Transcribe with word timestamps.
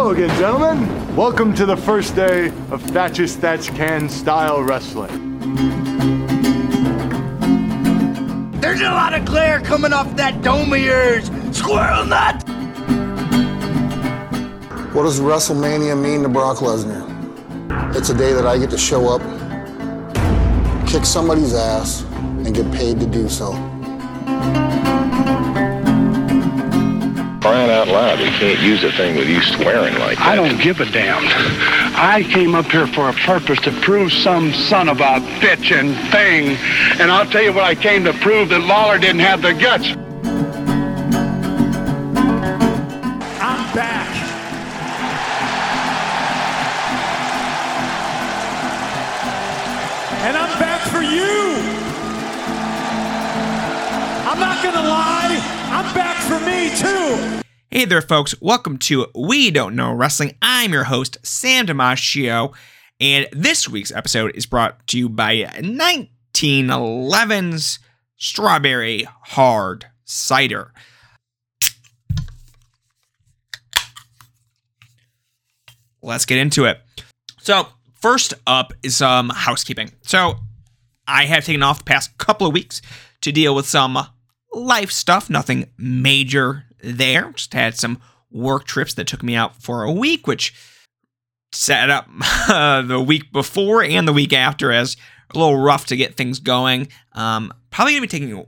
Hello 0.00 0.12
again, 0.12 0.34
gentlemen. 0.38 1.14
Welcome 1.14 1.52
to 1.56 1.66
the 1.66 1.76
first 1.76 2.16
day 2.16 2.46
of 2.70 2.80
Thatch's 2.80 3.36
Thatch 3.36 3.68
Can 3.68 4.08
style 4.08 4.62
wrestling. 4.62 5.36
There's 8.62 8.80
a 8.80 8.84
lot 8.84 9.12
of 9.12 9.26
glare 9.26 9.60
coming 9.60 9.92
off 9.92 10.16
that 10.16 10.40
dome 10.40 10.72
of 10.72 10.78
yours, 10.78 11.30
squirrel 11.54 12.06
nut! 12.06 12.42
What 14.94 15.02
does 15.02 15.20
WrestleMania 15.20 16.00
mean 16.00 16.22
to 16.22 16.30
Brock 16.30 16.60
Lesnar? 16.60 17.94
It's 17.94 18.08
a 18.08 18.16
day 18.16 18.32
that 18.32 18.46
I 18.46 18.56
get 18.56 18.70
to 18.70 18.78
show 18.78 19.06
up, 19.06 19.20
kick 20.88 21.04
somebody's 21.04 21.52
ass, 21.52 22.04
and 22.14 22.54
get 22.54 22.72
paid 22.72 23.00
to 23.00 23.06
do 23.06 23.28
so. 23.28 23.52
Crying 27.50 27.70
out 27.72 27.88
loud, 27.88 28.20
we 28.20 28.26
can't 28.26 28.60
use 28.60 28.84
a 28.84 28.92
thing 28.92 29.16
with 29.16 29.28
you 29.28 29.42
swearing 29.42 29.98
like 29.98 30.18
that. 30.18 30.28
I 30.28 30.36
don't 30.36 30.56
give 30.62 30.78
a 30.78 30.84
damn. 30.84 31.20
I 31.96 32.22
came 32.22 32.54
up 32.54 32.66
here 32.66 32.86
for 32.86 33.08
a 33.08 33.12
purpose 33.12 33.58
to 33.62 33.72
prove 33.80 34.12
some 34.12 34.52
son 34.52 34.88
of 34.88 35.00
a 35.00 35.18
bitch 35.42 35.76
and 35.76 35.96
thing. 36.12 36.56
And 37.00 37.10
I'll 37.10 37.26
tell 37.26 37.42
you 37.42 37.52
what 37.52 37.64
I 37.64 37.74
came 37.74 38.04
to 38.04 38.12
prove 38.12 38.50
that 38.50 38.60
Lawler 38.60 38.98
didn't 38.98 39.22
have 39.22 39.42
the 39.42 39.52
guts. 39.52 39.88
I'm 43.42 43.74
back. 43.74 44.06
And 50.22 50.36
I'm 50.36 50.58
back 50.60 50.82
for 50.82 51.02
you. 51.02 51.58
I'm 54.30 54.38
not 54.38 54.62
going 54.62 54.76
to 54.76 54.82
lie. 54.82 55.40
I'm 55.72 55.92
back 55.96 56.16
for 56.18 56.19
me 56.44 56.76
too. 56.76 57.40
Hey 57.70 57.84
there, 57.84 58.02
folks. 58.02 58.34
Welcome 58.40 58.78
to 58.78 59.06
We 59.14 59.50
Don't 59.50 59.76
Know 59.76 59.92
Wrestling. 59.92 60.36
I'm 60.40 60.72
your 60.72 60.84
host, 60.84 61.18
Sam 61.22 61.66
Damasio, 61.66 62.54
and 62.98 63.26
this 63.32 63.68
week's 63.68 63.92
episode 63.92 64.34
is 64.34 64.46
brought 64.46 64.86
to 64.88 64.98
you 64.98 65.08
by 65.08 65.36
1911's 65.36 67.78
Strawberry 68.16 69.06
Hard 69.22 69.86
Cider. 70.04 70.72
Let's 76.02 76.24
get 76.24 76.38
into 76.38 76.64
it. 76.64 76.80
So, 77.38 77.68
first 77.94 78.34
up 78.46 78.72
is 78.82 78.96
some 78.96 79.28
housekeeping. 79.28 79.92
So, 80.02 80.36
I 81.06 81.26
have 81.26 81.44
taken 81.44 81.62
off 81.62 81.78
the 81.78 81.84
past 81.84 82.16
couple 82.18 82.46
of 82.46 82.54
weeks 82.54 82.80
to 83.20 83.30
deal 83.32 83.54
with 83.54 83.66
some 83.66 83.98
life 84.52 84.90
stuff, 84.90 85.30
nothing 85.30 85.70
major 85.78 86.64
there. 86.82 87.32
Just 87.32 87.54
had 87.54 87.76
some 87.76 88.00
work 88.30 88.64
trips 88.64 88.94
that 88.94 89.06
took 89.06 89.22
me 89.22 89.34
out 89.34 89.62
for 89.62 89.82
a 89.82 89.92
week, 89.92 90.26
which 90.26 90.54
set 91.52 91.90
up 91.90 92.08
uh, 92.48 92.82
the 92.86 93.00
week 93.00 93.32
before 93.32 93.82
and 93.82 94.06
the 94.06 94.12
week 94.12 94.32
after 94.32 94.70
as 94.72 94.96
a 95.34 95.38
little 95.38 95.58
rough 95.58 95.86
to 95.86 95.96
get 95.96 96.16
things 96.16 96.38
going. 96.38 96.88
Um, 97.12 97.52
probably 97.70 97.94
gonna 97.94 98.02
be 98.02 98.08
taking 98.08 98.46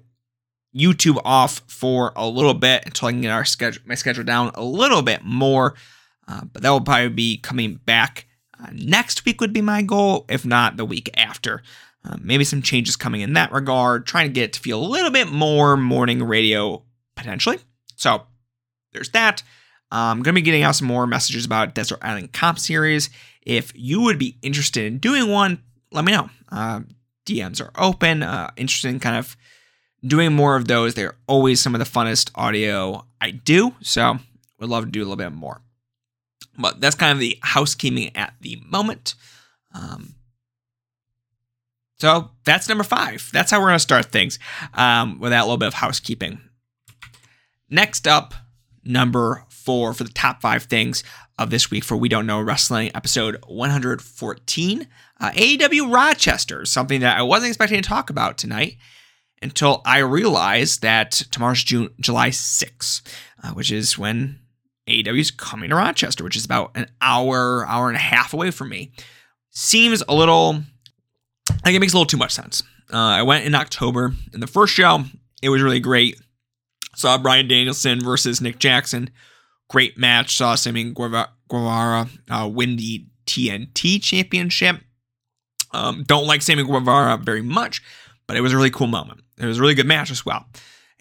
YouTube 0.75 1.21
off 1.25 1.63
for 1.67 2.13
a 2.17 2.27
little 2.27 2.55
bit 2.55 2.85
until 2.87 3.09
I 3.09 3.13
can 3.13 3.21
get 3.21 3.31
our 3.31 3.45
schedule, 3.45 3.83
my 3.87 3.95
schedule 3.95 4.25
down 4.25 4.51
a 4.55 4.65
little 4.65 5.03
bit 5.03 5.25
more. 5.25 5.75
Uh, 6.29 6.43
but 6.53 6.63
that 6.63 6.71
will 6.71 6.81
probably 6.81 7.09
be 7.09 7.37
coming 7.37 7.81
back 7.85 8.27
uh, 8.63 8.69
next 8.73 9.25
week 9.25 9.41
would 9.41 9.53
be 9.53 9.61
my 9.61 9.83
goal, 9.83 10.25
if 10.29 10.45
not 10.45 10.77
the 10.77 10.85
week 10.85 11.11
after. 11.17 11.63
Uh, 12.05 12.17
maybe 12.21 12.45
some 12.45 12.63
changes 12.63 12.97
coming 12.97 13.21
in 13.21 13.35
that 13.35 13.53
regard, 13.53 14.07
trying 14.07 14.27
to 14.27 14.33
get 14.33 14.45
it 14.45 14.53
to 14.55 14.61
feel 14.61 14.85
a 14.85 14.87
little 14.87 15.11
bit 15.11 15.29
more 15.29 15.77
morning 15.77 16.23
radio 16.23 16.83
potentially. 17.15 17.59
So 17.97 18.23
there's 18.93 19.11
that. 19.11 19.43
I'm 19.91 20.23
going 20.23 20.35
to 20.35 20.41
be 20.41 20.43
getting 20.43 20.63
out 20.63 20.75
some 20.75 20.89
more 20.89 21.07
messages 21.07 21.45
about 21.45 21.75
Desert 21.75 21.99
Island 22.03 22.33
Comp 22.33 22.59
Series. 22.59 23.11
If 23.43 23.73
you 23.75 24.01
would 24.03 24.19
be 24.19 24.39
interested 24.43 24.85
in 24.85 24.99
doing 24.99 25.31
one, 25.31 25.63
let 25.91 26.05
me 26.05 26.13
know. 26.13 26.31
Uh, 26.51 26.81
DMs 27.27 27.61
are 27.61 27.71
open. 27.77 28.23
Uh, 28.23 28.51
interested 28.57 28.89
in 28.89 29.01
kind 29.01 29.17
of 29.17 29.37
doing 30.05 30.33
more 30.33 30.57
of 30.57 30.67
those. 30.67 30.95
They're 30.95 31.17
always 31.27 31.61
some 31.61 31.75
of 31.75 31.79
the 31.79 31.85
funnest 31.85 32.31
audio 32.35 33.07
I 33.21 33.31
do. 33.33 33.75
So 33.81 34.19
would 34.59 34.71
love 34.71 34.85
to 34.85 34.91
do 34.91 35.01
a 35.01 35.05
little 35.05 35.17
bit 35.17 35.33
more. 35.33 35.61
But 36.59 36.81
that's 36.81 36.97
kind 36.97 37.13
of 37.13 37.19
the 37.19 37.39
housekeeping 37.43 38.17
at 38.17 38.35
the 38.41 38.63
moment. 38.67 39.15
Um, 39.75 40.15
so 42.03 42.33
that's 42.45 42.69
number 42.69 42.83
five. 42.83 43.31
That's 43.33 43.53
how 43.53 43.61
we're 43.61 43.69
going 43.69 43.77
to 43.77 43.79
start 43.79 44.07
things 44.07 44.41
um, 44.75 45.21
with 45.21 45.31
that 45.31 45.43
little 45.43 45.57
bit 45.57 45.69
of 45.69 45.75
housekeeping. 45.75 46.41
Next 47.71 48.09
up, 48.09 48.35
number 48.83 49.45
four 49.51 49.95
for 49.95 50.03
the 50.03 50.11
top 50.11 50.41
five 50.41 50.65
things 50.65 51.05
of 51.39 51.51
this 51.51 51.71
week 51.71 51.85
for 51.85 51.97
We 51.97 52.09
Don't 52.09 52.27
Know 52.27 52.41
Wrestling, 52.41 52.91
episode 52.93 53.37
114. 53.47 54.89
Uh, 55.21 55.31
AEW 55.31 55.95
Rochester, 55.95 56.65
something 56.65 57.03
that 57.03 57.17
I 57.17 57.23
wasn't 57.23 57.51
expecting 57.51 57.81
to 57.81 57.89
talk 57.89 58.11
about 58.11 58.37
tonight 58.37 58.79
until 59.41 59.81
I 59.87 59.99
realized 59.99 60.83
that 60.83 61.13
tomorrow's 61.13 61.63
June, 61.63 61.91
July 62.01 62.31
6th, 62.31 63.03
uh, 63.45 63.51
which 63.51 63.71
is 63.71 63.97
when 63.97 64.41
AEW 64.89 65.21
is 65.21 65.31
coming 65.31 65.71
to 65.71 65.77
Rochester, 65.77 66.25
which 66.25 66.35
is 66.35 66.45
about 66.45 66.73
an 66.75 66.89
hour, 67.01 67.65
hour 67.65 67.87
and 67.87 67.97
a 67.97 68.01
half 68.01 68.35
away 68.35 68.51
from 68.51 68.71
me. 68.71 68.91
Seems 69.51 70.03
a 70.09 70.15
little, 70.17 70.65
I 71.51 71.55
think 71.65 71.77
it 71.77 71.81
makes 71.81 71.93
a 71.93 71.97
little 71.97 72.07
too 72.07 72.17
much 72.17 72.33
sense. 72.33 72.63
Uh, 72.93 72.97
I 72.97 73.23
went 73.23 73.47
in 73.47 73.55
October, 73.55 74.13
and 74.33 74.43
the 74.43 74.47
first 74.47 74.73
show, 74.75 75.05
it 75.43 75.49
was 75.49 75.63
really 75.63 75.81
great. 75.81 76.21
Saw 76.95 77.19
Bryan 77.19 77.49
Danielson 77.49 78.01
versus 78.01 78.41
Nick 78.41 78.59
Jackson. 78.59 79.11
Great 79.69 79.97
match. 79.97 80.37
Saw 80.37 80.55
Sammy 80.55 80.93
Guevara 80.93 82.09
uh, 82.31 82.51
win 82.53 82.77
the 82.77 83.07
TNT 83.27 84.03
championship. 84.03 84.77
Um, 85.73 86.05
don't 86.07 86.27
like 86.27 86.43
Sammy 86.43 86.65
Guevara 86.65 87.17
very 87.17 87.43
much, 87.43 87.83
but 88.27 88.37
it 88.37 88.43
was 88.43 88.53
a 88.53 88.57
really 88.57 88.71
cool 88.71 88.87
moment. 88.87 89.23
It 89.39 89.47
was 89.47 89.59
a 89.59 89.61
really 89.61 89.75
good 89.75 89.87
match 89.87 90.11
as 90.11 90.27
well. 90.27 90.45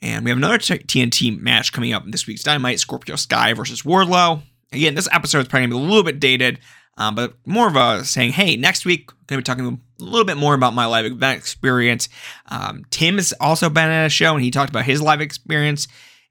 And 0.01 0.23
we 0.23 0.31
have 0.31 0.37
another 0.37 0.57
t- 0.57 0.79
TNT 0.79 1.39
match 1.39 1.73
coming 1.73 1.93
up 1.93 2.05
in 2.05 2.11
this 2.11 2.25
week's 2.25 2.43
Dynamite 2.43 2.79
Scorpio 2.79 3.15
Sky 3.17 3.53
versus 3.53 3.83
Wardlow. 3.83 4.41
Again, 4.71 4.95
this 4.95 5.09
episode 5.11 5.39
is 5.39 5.47
probably 5.47 5.67
going 5.67 5.71
to 5.71 5.77
be 5.77 5.83
a 5.83 5.89
little 5.89 6.03
bit 6.03 6.19
dated, 6.19 6.59
um, 7.01 7.15
but 7.15 7.33
more 7.47 7.67
of 7.67 7.75
a 7.75 8.05
saying, 8.05 8.33
hey, 8.33 8.55
next 8.55 8.85
week, 8.85 9.07
going 9.25 9.37
to 9.37 9.37
be 9.37 9.43
talking 9.43 9.65
a 9.99 10.03
little 10.03 10.25
bit 10.25 10.37
more 10.37 10.53
about 10.53 10.75
my 10.75 10.85
live 10.85 11.05
event 11.05 11.39
experience. 11.39 12.07
Um, 12.47 12.85
Tim 12.91 13.15
has 13.15 13.33
also 13.39 13.69
been 13.69 13.89
at 13.89 14.05
a 14.05 14.09
show 14.09 14.35
and 14.35 14.43
he 14.43 14.51
talked 14.51 14.69
about 14.69 14.85
his 14.85 15.01
live 15.01 15.19
experience 15.19 15.87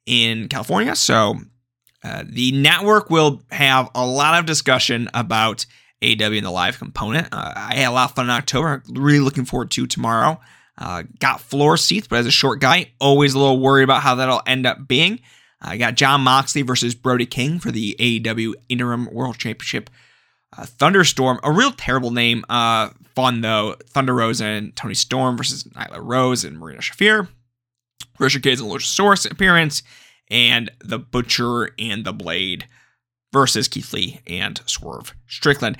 in 0.06 0.48
California. 0.48 0.94
So 0.94 1.40
uh, 2.04 2.22
the 2.24 2.52
network 2.52 3.10
will 3.10 3.42
have 3.50 3.90
a 3.96 4.06
lot 4.06 4.38
of 4.38 4.46
discussion 4.46 5.08
about 5.12 5.66
AW 6.04 6.06
and 6.06 6.46
the 6.46 6.50
live 6.52 6.78
component. 6.78 7.26
Uh, 7.32 7.52
I 7.56 7.74
had 7.74 7.88
a 7.88 7.92
lot 7.92 8.10
of 8.10 8.14
fun 8.14 8.26
in 8.26 8.30
October. 8.30 8.82
Really 8.88 9.18
looking 9.20 9.46
forward 9.46 9.72
to 9.72 9.88
tomorrow. 9.88 10.40
Uh, 10.78 11.02
got 11.18 11.40
floor 11.40 11.76
seats, 11.76 12.06
but 12.06 12.20
as 12.20 12.26
a 12.26 12.30
short 12.30 12.60
guy, 12.60 12.92
always 13.00 13.34
a 13.34 13.40
little 13.40 13.58
worried 13.58 13.84
about 13.84 14.02
how 14.02 14.14
that'll 14.14 14.42
end 14.46 14.66
up 14.66 14.86
being. 14.86 15.18
I 15.60 15.76
got 15.78 15.96
Jon 15.96 16.20
Moxley 16.20 16.62
versus 16.62 16.94
Brody 16.94 17.26
King 17.26 17.58
for 17.58 17.72
the 17.72 17.96
AEW 17.98 18.54
Interim 18.68 19.12
World 19.12 19.36
Championship. 19.36 19.90
Uh, 20.56 20.66
Thunderstorm, 20.66 21.38
a 21.42 21.52
real 21.52 21.72
terrible 21.72 22.10
name. 22.10 22.44
Uh, 22.48 22.90
fun 23.14 23.40
though. 23.40 23.76
Thunder 23.88 24.14
Rosa 24.14 24.44
and 24.46 24.74
Toni 24.74 24.94
Storm 24.94 25.36
versus 25.36 25.64
Nyla 25.64 26.00
Rose 26.00 26.44
and 26.44 26.58
Marina 26.58 26.80
Shafir. 26.80 27.28
Richard 28.18 28.42
Cage 28.42 28.60
and 28.60 28.70
Luchasaurus 28.70 29.30
appearance, 29.30 29.82
and 30.30 30.70
the 30.80 30.98
Butcher 30.98 31.70
and 31.78 32.04
the 32.04 32.12
Blade 32.12 32.66
versus 33.32 33.66
Keith 33.66 33.92
Lee 33.92 34.20
and 34.26 34.60
Swerve 34.66 35.14
Strickland. 35.26 35.76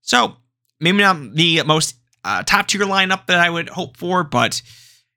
So 0.00 0.36
maybe 0.80 0.98
not 0.98 1.34
the 1.34 1.62
most 1.64 1.96
uh, 2.24 2.42
top 2.44 2.66
tier 2.66 2.82
lineup 2.82 3.26
that 3.26 3.38
I 3.38 3.50
would 3.50 3.68
hope 3.68 3.96
for, 3.96 4.24
but 4.24 4.62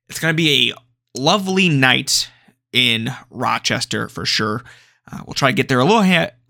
it's 0.08 0.20
going 0.20 0.32
to 0.32 0.36
be 0.36 0.70
a 0.70 1.18
lovely 1.18 1.68
night 1.68 2.30
in 2.72 3.10
Rochester 3.30 4.08
for 4.08 4.26
sure. 4.26 4.62
Uh, 5.10 5.20
we'll 5.26 5.34
try 5.34 5.50
to 5.50 5.56
get 5.56 5.68
there 5.68 5.80
a 5.80 5.84
little 5.84 6.02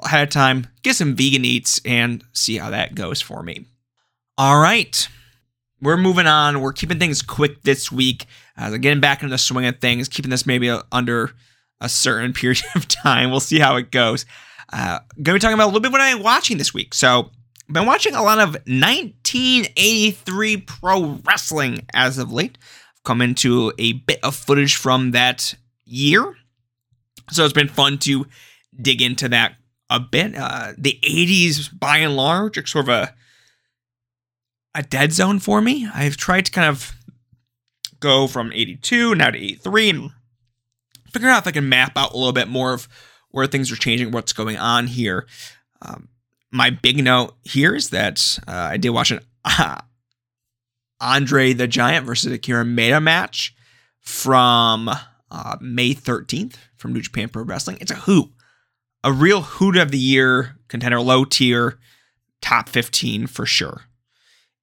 ahead 0.03 0.23
of 0.25 0.31
time, 0.31 0.67
get 0.83 0.97
some 0.97 1.15
vegan 1.15 1.45
eats, 1.45 1.81
and 1.85 2.23
see 2.33 2.59
how 2.59 2.71
that 2.71 2.95
goes 2.95 3.21
for 3.21 3.43
me. 3.43 3.67
All 4.39 4.59
right, 4.59 5.09
we're 5.81 5.97
moving 5.97 6.27
on. 6.27 6.61
We're 6.61 6.73
keeping 6.73 6.99
things 6.99 7.23
quick 7.23 7.63
this 7.63 7.91
week. 7.91 8.27
Uh, 8.57 8.77
getting 8.77 9.01
back 9.01 9.23
into 9.23 9.31
the 9.31 9.39
swing 9.39 9.67
of 9.67 9.81
things, 9.81 10.09
keeping 10.09 10.31
this 10.31 10.47
maybe 10.47 10.75
under 10.93 11.33
a 11.81 11.89
certain 11.89 12.33
period 12.35 12.63
of 12.75 12.89
time. 12.89 13.31
We'll 13.31 13.41
see 13.41 13.59
how 13.59 13.77
it 13.77 13.91
goes. 13.91 14.27
Uh, 14.73 14.99
gonna 15.23 15.37
be 15.37 15.41
talking 15.41 15.55
about 15.55 15.67
a 15.67 15.73
little 15.73 15.81
bit 15.81 15.93
what 15.93 16.01
I'm 16.01 16.23
watching 16.23 16.59
this 16.59 16.75
week. 16.75 16.93
So, 16.95 17.31
been 17.71 17.87
watching 17.87 18.15
a 18.15 18.23
lot 18.23 18.39
of 18.39 18.55
1983 18.67 20.57
pro 20.59 21.19
wrestling 21.25 21.87
as 21.93 22.19
of 22.19 22.33
late. 22.33 22.59
I've 22.97 23.03
come 23.05 23.21
into 23.21 23.73
a 23.79 23.93
bit 23.95 24.21
of 24.23 24.37
footage 24.37 24.77
from 24.77 25.11
that 25.13 25.55
year. 25.85 26.37
So 27.31 27.45
it's 27.45 27.53
been 27.53 27.69
fun 27.69 27.99
to 27.99 28.27
dig 28.81 29.03
into 29.03 29.29
that 29.31 29.57
a 29.91 30.01
bit. 30.01 30.35
Uh, 30.37 30.73
the 30.77 30.99
80s, 31.03 31.71
by 31.79 31.99
and 31.99 32.17
large, 32.17 32.59
are 32.59 32.67
sort 32.67 32.87
of 32.87 32.89
a 32.89 33.15
a 34.75 34.83
dead 34.83 35.11
zone 35.13 35.39
for 35.39 35.63
me. 35.63 35.89
I've 35.93 36.19
tried 36.19 36.45
to 36.47 36.53
kind 36.53 36.69
of 36.69 36.93
go 37.99 38.27
from 38.27 38.53
82 38.53 39.15
now 39.15 39.31
to 39.31 39.39
83 39.39 39.89
and 39.89 40.11
figure 41.11 41.31
out 41.31 41.43
if 41.43 41.47
I 41.47 41.53
can 41.53 41.69
map 41.69 41.97
out 41.97 42.13
a 42.13 42.17
little 42.17 42.35
bit 42.35 42.49
more 42.49 42.75
of 42.75 42.87
where 43.31 43.47
things 43.47 43.73
are 43.73 43.77
changing, 43.77 44.11
what's 44.11 44.35
going 44.35 44.59
on 44.59 44.87
here. 44.87 45.27
Um, 45.81 46.09
my 46.51 46.69
big 46.69 47.03
note 47.03 47.37
here 47.43 47.75
is 47.75 47.91
that 47.91 48.39
uh, 48.47 48.53
I 48.53 48.77
did 48.77 48.91
watch 48.91 49.11
an 49.11 49.21
uh, 49.45 49.81
Andre 51.01 51.55
the 51.55 51.67
Giant 51.67 52.07
versus 52.07 52.33
Akira 52.33 52.65
Maeda 52.65 53.03
match 53.03 53.55
from 54.01 54.91
uh, 55.31 55.57
May 55.61 55.95
13th 55.95 56.57
from 56.77 56.93
New 56.93 57.01
Japan 57.01 57.29
Pro 57.29 57.43
Wrestling. 57.45 57.79
It's 57.81 57.91
a 57.91 57.97
hoot, 57.97 58.31
a 59.05 59.13
real 59.13 59.43
hoot 59.43 59.77
of 59.77 59.91
the 59.91 59.99
year 59.99 60.57
contender, 60.69 61.01
low 61.01 61.25
tier, 61.25 61.79
top 62.41 62.69
15 62.69 63.27
for 63.27 63.47
sure. 63.47 63.83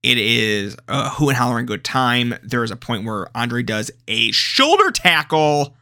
It 0.02 0.18
is 0.18 0.76
a 0.90 1.10
hoot 1.10 1.30
and 1.30 1.38
hollering 1.38 1.66
good 1.66 1.86
time. 1.86 2.36
There 2.44 2.64
is 2.64 2.72
a 2.72 2.76
point 2.76 3.06
where 3.06 3.36
Andre 3.36 3.64
does 3.64 3.90
a 4.08 4.32
shoulder 4.32 4.92
tackle 4.92 5.78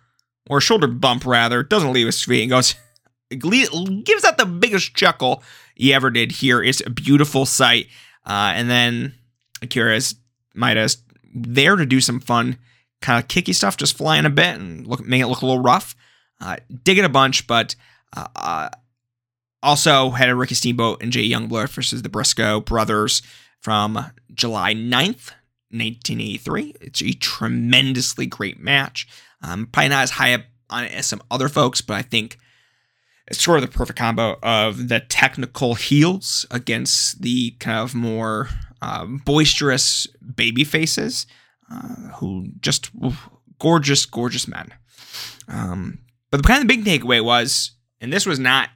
or 0.48 0.62
shoulder 0.62 0.88
bump 0.88 1.26
rather, 1.26 1.64
doesn't 1.64 1.94
leave 1.94 2.06
his 2.06 2.24
feet 2.24 2.44
and 2.44 2.52
goes, 2.52 2.76
gives 3.30 4.24
out 4.24 4.38
the 4.38 4.46
biggest 4.46 4.96
chuckle 4.96 5.44
he 5.74 5.94
ever 5.94 6.12
did 6.12 6.32
here. 6.32 6.62
It's 6.62 6.86
a 6.86 6.92
beautiful 6.92 7.46
sight. 7.46 7.88
Uh, 8.26 8.54
and 8.56 8.70
then 8.70 9.16
Akira's 9.64 10.16
Maeda's 10.56 10.98
there 11.34 11.76
to 11.76 11.86
do 11.86 12.02
some 12.02 12.20
fun 12.20 12.58
kind 13.02 13.22
of 13.22 13.28
kicky 13.28 13.54
stuff, 13.54 13.78
just 13.78 13.98
flying 13.98 14.26
a 14.26 14.30
bit 14.30 14.60
and 14.60 14.86
look, 14.86 15.04
make 15.04 15.22
it 15.22 15.28
look 15.28 15.42
a 15.42 15.46
little 15.46 15.64
rough. 15.64 15.96
Uh, 16.40 16.58
dig 16.84 16.98
it 16.98 17.06
a 17.06 17.10
bunch, 17.10 17.48
but 17.48 17.76
uh, 18.16 18.28
uh, 18.36 18.70
also 19.64 20.12
had 20.12 20.30
a 20.30 20.36
Ricky 20.36 20.56
Steamboat 20.56 21.02
and 21.02 21.12
Jay 21.12 21.30
Youngblood 21.30 21.70
versus 21.70 22.02
the 22.02 22.10
Brisco 22.10 22.64
brothers 22.64 23.22
from 23.60 24.12
July 24.34 24.74
9th, 24.74 25.34
1983. 25.70 26.76
It's 26.82 27.02
a 27.02 27.14
tremendously 27.14 28.26
great 28.26 28.60
match. 28.60 29.08
Um, 29.42 29.68
probably 29.72 29.90
not 29.90 30.04
as 30.04 30.12
high 30.12 30.34
up 30.34 30.42
on 30.70 30.86
it 30.86 30.94
as 30.94 31.06
some 31.06 31.22
other 31.30 31.50
folks, 31.50 31.82
but 31.82 31.96
I 31.96 32.02
think 32.02 32.38
it's 33.28 33.44
sort 33.44 33.58
of 33.58 33.70
the 33.70 33.78
perfect 33.78 33.98
combo 33.98 34.38
of 34.44 34.90
the 34.90 35.00
technical 35.00 35.76
heels 35.76 36.46
against 36.52 37.22
the 37.22 37.52
kind 37.60 37.80
of 37.80 37.96
more 37.96 38.50
uh, 38.82 39.06
boisterous 39.06 40.08
baby 40.36 40.64
faces 40.64 41.28
uh, 41.72 41.96
who 42.16 42.48
just 42.60 42.90
oof, 43.04 43.30
gorgeous, 43.60 44.06
gorgeous 44.06 44.48
men. 44.48 44.74
Um, 45.48 46.00
but 46.30 46.42
the 46.42 46.48
kind 46.48 46.62
of 46.62 46.68
the 46.68 46.76
big 46.76 46.86
takeaway 46.86 47.24
was, 47.24 47.72
and 48.02 48.12
this 48.12 48.26
was 48.26 48.40
not 48.40 48.70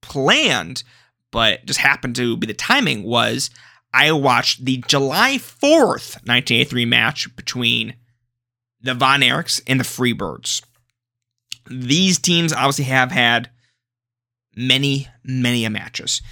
planned, 0.00 0.84
but 1.30 1.66
just 1.66 1.80
happened 1.80 2.16
to 2.16 2.36
be 2.36 2.46
the 2.46 2.54
timing 2.54 3.02
was 3.02 3.50
I 3.92 4.12
watched 4.12 4.64
the 4.64 4.78
July 4.86 5.36
4th 5.38 6.16
1983 6.26 6.84
match 6.84 7.36
between 7.36 7.94
the 8.80 8.94
Von 8.94 9.20
Erichs 9.20 9.60
and 9.66 9.80
the 9.80 9.84
Freebirds. 9.84 10.62
These 11.68 12.18
teams 12.18 12.52
obviously 12.52 12.84
have 12.84 13.10
had 13.10 13.50
many, 14.54 15.08
many 15.24 15.64
a 15.64 15.70
matches. 15.70 16.22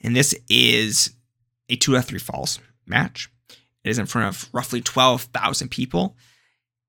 And 0.00 0.14
this 0.14 0.34
is 0.48 1.10
a 1.68 1.76
two 1.76 1.96
out 1.96 2.00
of 2.00 2.04
three 2.06 2.18
falls 2.18 2.58
match. 2.86 3.30
It 3.84 3.90
is 3.90 3.98
in 3.98 4.06
front 4.06 4.28
of 4.28 4.48
roughly 4.52 4.80
12,000 4.80 5.70
people. 5.70 6.16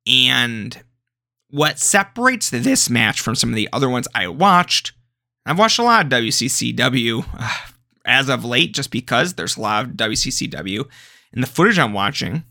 And 0.05 0.77
what 1.53 1.77
separates 1.77 2.49
this 2.49 2.89
match 2.89 3.21
from 3.21 3.35
some 3.35 3.51
of 3.51 3.55
the 3.55 3.69
other 3.71 3.87
ones 3.87 4.07
I 4.15 4.27
watched, 4.27 4.91
I've 5.45 5.59
watched 5.59 5.77
a 5.77 5.83
lot 5.83 6.03
of 6.03 6.11
WCCW 6.11 7.23
uh, 7.37 7.57
as 8.05 8.27
of 8.27 8.43
late, 8.43 8.73
just 8.73 8.89
because 8.89 9.35
there's 9.35 9.55
a 9.55 9.61
lot 9.61 9.85
of 9.85 9.91
WCCW 9.91 10.83
in 11.31 11.41
the 11.41 11.47
footage 11.47 11.77
I'm 11.77 11.93
watching. 11.93 12.43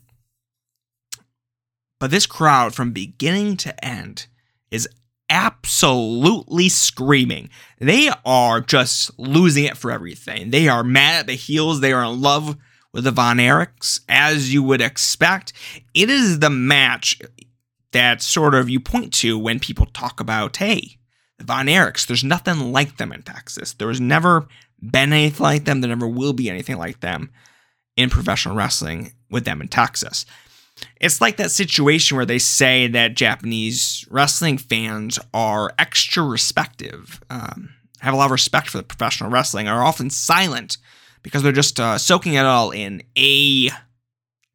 But 1.99 2.11
this 2.11 2.25
crowd, 2.25 2.73
from 2.73 2.93
beginning 2.93 3.57
to 3.57 3.85
end, 3.85 4.27
is 4.71 4.87
absolutely 5.29 6.69
screaming. 6.69 7.49
They 7.79 8.09
are 8.25 8.61
just 8.61 9.19
losing 9.19 9.65
it 9.65 9.75
for 9.75 9.91
everything. 9.91 10.51
They 10.51 10.69
are 10.69 10.81
mad 10.81 11.19
at 11.19 11.27
the 11.27 11.33
heels. 11.33 11.81
They 11.81 11.91
are 11.91 12.05
in 12.05 12.21
love 12.21 12.55
with 12.93 13.03
the 13.03 13.11
Von 13.11 13.35
Erichs, 13.37 13.99
as 14.07 14.53
you 14.53 14.63
would 14.63 14.79
expect. 14.79 15.51
It 15.93 16.09
is 16.09 16.39
the 16.39 16.49
match 16.49 17.19
that 17.93 18.21
sort 18.21 18.53
of 18.53 18.69
you 18.69 18.79
point 18.79 19.13
to 19.15 19.39
when 19.39 19.59
people 19.59 19.85
talk 19.87 20.19
about, 20.19 20.57
hey, 20.57 20.97
the 21.37 21.45
Von 21.45 21.67
Erichs, 21.67 22.05
there's 22.05 22.23
nothing 22.23 22.71
like 22.71 22.97
them 22.97 23.11
in 23.11 23.23
Texas. 23.23 23.73
There 23.73 23.87
was 23.87 24.01
never 24.01 24.47
been 24.81 25.13
anything 25.13 25.43
like 25.43 25.65
them. 25.65 25.81
There 25.81 25.89
never 25.89 26.07
will 26.07 26.33
be 26.33 26.49
anything 26.49 26.77
like 26.77 26.99
them 26.99 27.31
in 27.95 28.09
professional 28.09 28.55
wrestling 28.55 29.13
with 29.29 29.45
them 29.45 29.61
in 29.61 29.67
Texas. 29.67 30.25
It's 30.99 31.21
like 31.21 31.37
that 31.37 31.51
situation 31.51 32.17
where 32.17 32.25
they 32.25 32.39
say 32.39 32.87
that 32.87 33.15
Japanese 33.15 34.05
wrestling 34.09 34.57
fans 34.57 35.19
are 35.33 35.71
extra 35.77 36.23
respective, 36.23 37.21
um, 37.29 37.69
have 37.99 38.13
a 38.13 38.17
lot 38.17 38.25
of 38.25 38.31
respect 38.31 38.69
for 38.69 38.77
the 38.77 38.83
professional 38.83 39.29
wrestling, 39.29 39.67
are 39.67 39.83
often 39.83 40.09
silent 40.09 40.77
because 41.21 41.43
they're 41.43 41.51
just 41.51 41.79
uh, 41.79 41.97
soaking 41.97 42.33
it 42.33 42.45
all 42.45 42.71
in 42.71 43.03
a 43.17 43.69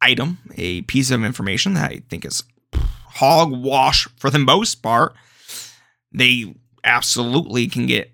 item, 0.01 0.37
a 0.55 0.81
piece 0.83 1.09
of 1.09 1.23
information 1.23 1.73
that 1.73 1.91
I 1.91 2.03
think 2.09 2.25
is 2.25 2.43
hogwash 3.09 4.07
for 4.17 4.29
the 4.29 4.39
most 4.39 4.75
part. 4.75 5.13
They 6.11 6.55
absolutely 6.83 7.67
can 7.67 7.85
get 7.85 8.11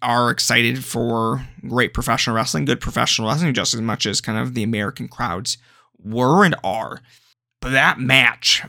are 0.00 0.30
excited 0.30 0.84
for 0.84 1.46
great 1.66 1.92
professional 1.92 2.36
wrestling, 2.36 2.64
good 2.64 2.80
professional 2.80 3.28
wrestling, 3.28 3.54
just 3.54 3.74
as 3.74 3.80
much 3.80 4.06
as 4.06 4.20
kind 4.20 4.38
of 4.38 4.54
the 4.54 4.62
American 4.62 5.08
crowds 5.08 5.58
were 6.02 6.44
and 6.44 6.54
are. 6.62 7.00
But 7.60 7.72
that 7.72 7.98
match, 7.98 8.62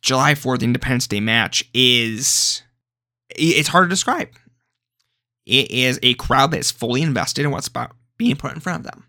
July 0.00 0.34
4th 0.34 0.62
Independence 0.62 1.06
Day 1.06 1.20
match, 1.20 1.68
is 1.74 2.62
it's 3.30 3.68
hard 3.68 3.86
to 3.86 3.94
describe. 3.94 4.28
It 5.46 5.70
is 5.70 5.98
a 6.02 6.14
crowd 6.14 6.52
that's 6.52 6.70
fully 6.70 7.02
invested 7.02 7.44
in 7.44 7.50
what's 7.50 7.68
about 7.68 7.92
being 8.16 8.36
put 8.36 8.54
in 8.54 8.60
front 8.60 8.80
of 8.80 8.90
them. 8.90 9.06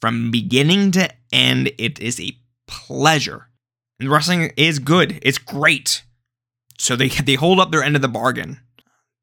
From 0.00 0.30
beginning 0.30 0.92
to 0.92 1.10
end, 1.32 1.72
it 1.78 1.98
is 1.98 2.20
a 2.20 2.36
pleasure. 2.66 3.47
And 4.00 4.10
wrestling 4.10 4.52
is 4.56 4.78
good. 4.78 5.18
It's 5.22 5.38
great. 5.38 6.02
So 6.78 6.96
they 6.96 7.08
they 7.08 7.34
hold 7.34 7.60
up 7.60 7.70
their 7.70 7.82
end 7.82 7.96
of 7.96 8.02
the 8.02 8.08
bargain. 8.08 8.60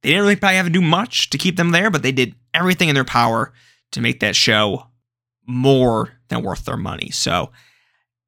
They 0.04 0.10
didn't 0.10 0.24
really 0.24 0.36
probably 0.36 0.58
have 0.58 0.68
to 0.68 0.72
do 0.72 0.82
much 0.82 1.30
to 1.32 1.38
keep 1.38 1.58
them 1.58 1.72
there, 1.72 1.90
but 1.90 2.04
they 2.04 2.12
did 2.12 2.36
everything 2.54 2.90
in 2.90 2.96
their 2.96 3.04
power 3.04 3.54
to 3.92 4.02
make 4.02 4.20
that 4.20 4.36
show 4.36 4.88
more 5.48 6.12
than 6.28 6.44
worth 6.44 6.66
their 6.66 6.78
money. 6.78 7.10
So 7.10 7.52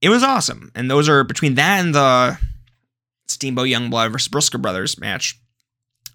it 0.01 0.09
was 0.09 0.23
awesome. 0.23 0.71
And 0.75 0.89
those 0.89 1.09
are 1.09 1.23
between 1.23 1.55
that 1.55 1.79
and 1.83 1.94
the 1.94 2.39
Steamboat 3.27 3.67
Youngblood 3.67 4.11
versus 4.11 4.29
Brisco 4.29 4.61
Brothers 4.61 4.99
match. 4.99 5.39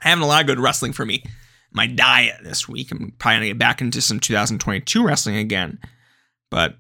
Having 0.01 0.25
a 0.25 0.27
lot 0.27 0.41
of 0.41 0.47
good 0.47 0.59
wrestling 0.59 0.93
for 0.93 1.05
me. 1.05 1.23
My 1.71 1.87
diet 1.87 2.41
this 2.43 2.69
week. 2.69 2.91
I'm 2.91 3.13
probably 3.19 3.37
gonna 3.37 3.47
get 3.47 3.59
back 3.59 3.81
into 3.81 4.01
some 4.01 4.21
2022 4.21 5.05
wrestling 5.05 5.37
again. 5.37 5.79
But 6.51 6.77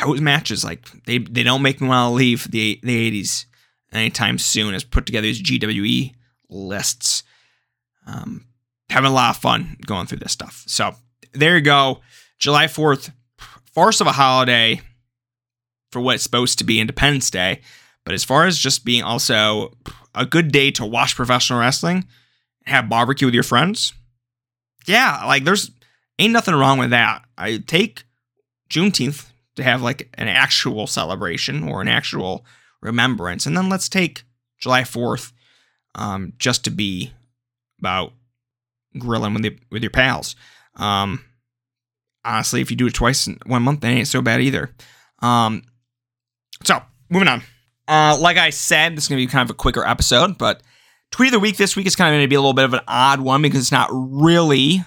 those 0.00 0.20
matches, 0.20 0.64
like 0.64 0.88
they 1.04 1.18
they 1.18 1.42
don't 1.42 1.62
make 1.62 1.80
me 1.80 1.88
want 1.88 2.10
to 2.10 2.14
leave 2.14 2.50
the 2.50 2.80
the 2.82 3.22
80s 3.22 3.46
anytime 3.92 4.38
soon. 4.38 4.74
As 4.74 4.84
put 4.84 5.06
together 5.06 5.26
these 5.26 5.42
GWE 5.42 6.14
lists. 6.48 7.22
Um, 8.06 8.46
having 8.90 9.10
a 9.10 9.14
lot 9.14 9.36
of 9.36 9.42
fun 9.42 9.76
going 9.86 10.06
through 10.06 10.18
this 10.18 10.32
stuff. 10.32 10.64
So 10.66 10.94
there 11.32 11.56
you 11.56 11.62
go. 11.62 12.00
July 12.38 12.66
4th, 12.66 13.12
farce 13.74 14.00
of 14.00 14.06
a 14.06 14.12
holiday 14.12 14.80
for 15.92 16.00
what 16.00 16.14
it's 16.14 16.24
supposed 16.24 16.58
to 16.58 16.64
be 16.64 16.80
Independence 16.80 17.30
Day. 17.30 17.60
But 18.04 18.14
as 18.14 18.24
far 18.24 18.46
as 18.46 18.58
just 18.58 18.84
being 18.84 19.02
also 19.02 19.76
a 20.14 20.24
good 20.24 20.50
day 20.52 20.70
to 20.72 20.86
watch 20.86 21.16
professional 21.16 21.60
wrestling, 21.60 22.06
have 22.64 22.88
barbecue 22.88 23.26
with 23.26 23.34
your 23.34 23.42
friends, 23.42 23.92
yeah, 24.86 25.24
like 25.26 25.44
there's 25.44 25.70
ain't 26.18 26.32
nothing 26.32 26.54
wrong 26.54 26.78
with 26.78 26.90
that. 26.90 27.24
I 27.36 27.58
take 27.58 28.04
Juneteenth 28.70 29.27
to 29.58 29.64
have 29.64 29.82
like 29.82 30.08
an 30.14 30.28
actual 30.28 30.86
celebration 30.86 31.68
or 31.68 31.82
an 31.82 31.88
actual 31.88 32.46
remembrance, 32.80 33.44
and 33.44 33.56
then 33.56 33.68
let's 33.68 33.88
take 33.88 34.22
July 34.58 34.82
4th 34.82 35.32
um, 35.96 36.32
just 36.38 36.64
to 36.64 36.70
be 36.70 37.12
about 37.80 38.12
grilling 38.98 39.34
with, 39.34 39.42
the, 39.42 39.58
with 39.70 39.82
your 39.82 39.90
pals. 39.90 40.36
Um, 40.76 41.24
honestly, 42.24 42.60
if 42.60 42.70
you 42.70 42.76
do 42.76 42.86
it 42.86 42.94
twice 42.94 43.26
in 43.26 43.38
one 43.46 43.62
month, 43.62 43.80
that 43.80 43.88
ain't 43.88 44.06
so 44.06 44.22
bad 44.22 44.40
either. 44.40 44.70
Um, 45.20 45.64
so, 46.64 46.80
moving 47.10 47.28
on. 47.28 47.42
Uh, 47.88 48.16
like 48.20 48.36
I 48.36 48.50
said, 48.50 48.96
this 48.96 49.04
is 49.04 49.08
going 49.08 49.20
to 49.20 49.26
be 49.26 49.30
kind 49.30 49.48
of 49.48 49.52
a 49.52 49.58
quicker 49.58 49.84
episode, 49.84 50.38
but 50.38 50.62
tweet 51.10 51.28
of 51.28 51.32
the 51.32 51.40
week 51.40 51.56
this 51.56 51.74
week 51.74 51.86
is 51.86 51.96
kind 51.96 52.14
of 52.14 52.18
going 52.18 52.24
to 52.24 52.28
be 52.28 52.36
a 52.36 52.40
little 52.40 52.52
bit 52.52 52.64
of 52.64 52.74
an 52.74 52.80
odd 52.86 53.20
one 53.20 53.42
because 53.42 53.60
it's 53.60 53.72
not 53.72 53.88
really 53.90 54.84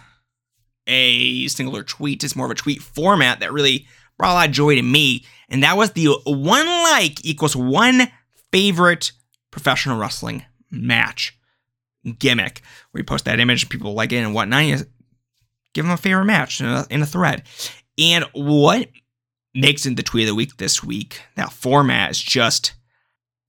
a 0.88 1.48
singular 1.50 1.84
tweet. 1.84 2.24
It's 2.24 2.38
more 2.38 2.46
of 2.46 2.52
a 2.52 2.56
tweet 2.56 2.82
format 2.82 3.42
that 3.42 3.52
really 3.52 3.86
brought 4.22 4.34
a 4.34 4.36
lot 4.36 4.50
of 4.50 4.54
joy 4.54 4.76
to 4.76 4.82
me. 4.84 5.26
And 5.50 5.64
that 5.64 5.76
was 5.76 5.92
the 5.94 6.10
one 6.26 6.68
like 6.68 7.26
equals 7.26 7.56
one 7.56 8.04
favorite 8.52 9.14
professional 9.50 9.98
wrestling 9.98 10.46
match 10.70 11.36
gimmick. 12.20 12.62
You 12.94 13.04
post 13.04 13.26
that 13.26 13.40
image, 13.40 13.68
people 13.68 13.94
like 13.94 14.12
it 14.12 14.18
and 14.18 14.36
whatnot. 14.36 14.84
Give 15.74 15.86
them 15.86 15.92
a 15.92 15.98
favorite 15.98 16.26
match 16.26 16.62
in 16.62 16.68
a, 16.68 16.86
in 16.92 17.02
a 17.02 17.06
thread. 17.06 17.44
And 17.98 18.26
what 18.34 18.90
makes 19.56 19.88
it 19.88 19.96
the 19.96 20.04
tweet 20.04 20.26
of 20.26 20.28
the 20.28 20.36
week 20.36 20.58
this 20.58 20.84
week. 20.84 21.22
That 21.36 21.52
format 21.52 22.12
is 22.12 22.20
just 22.20 22.74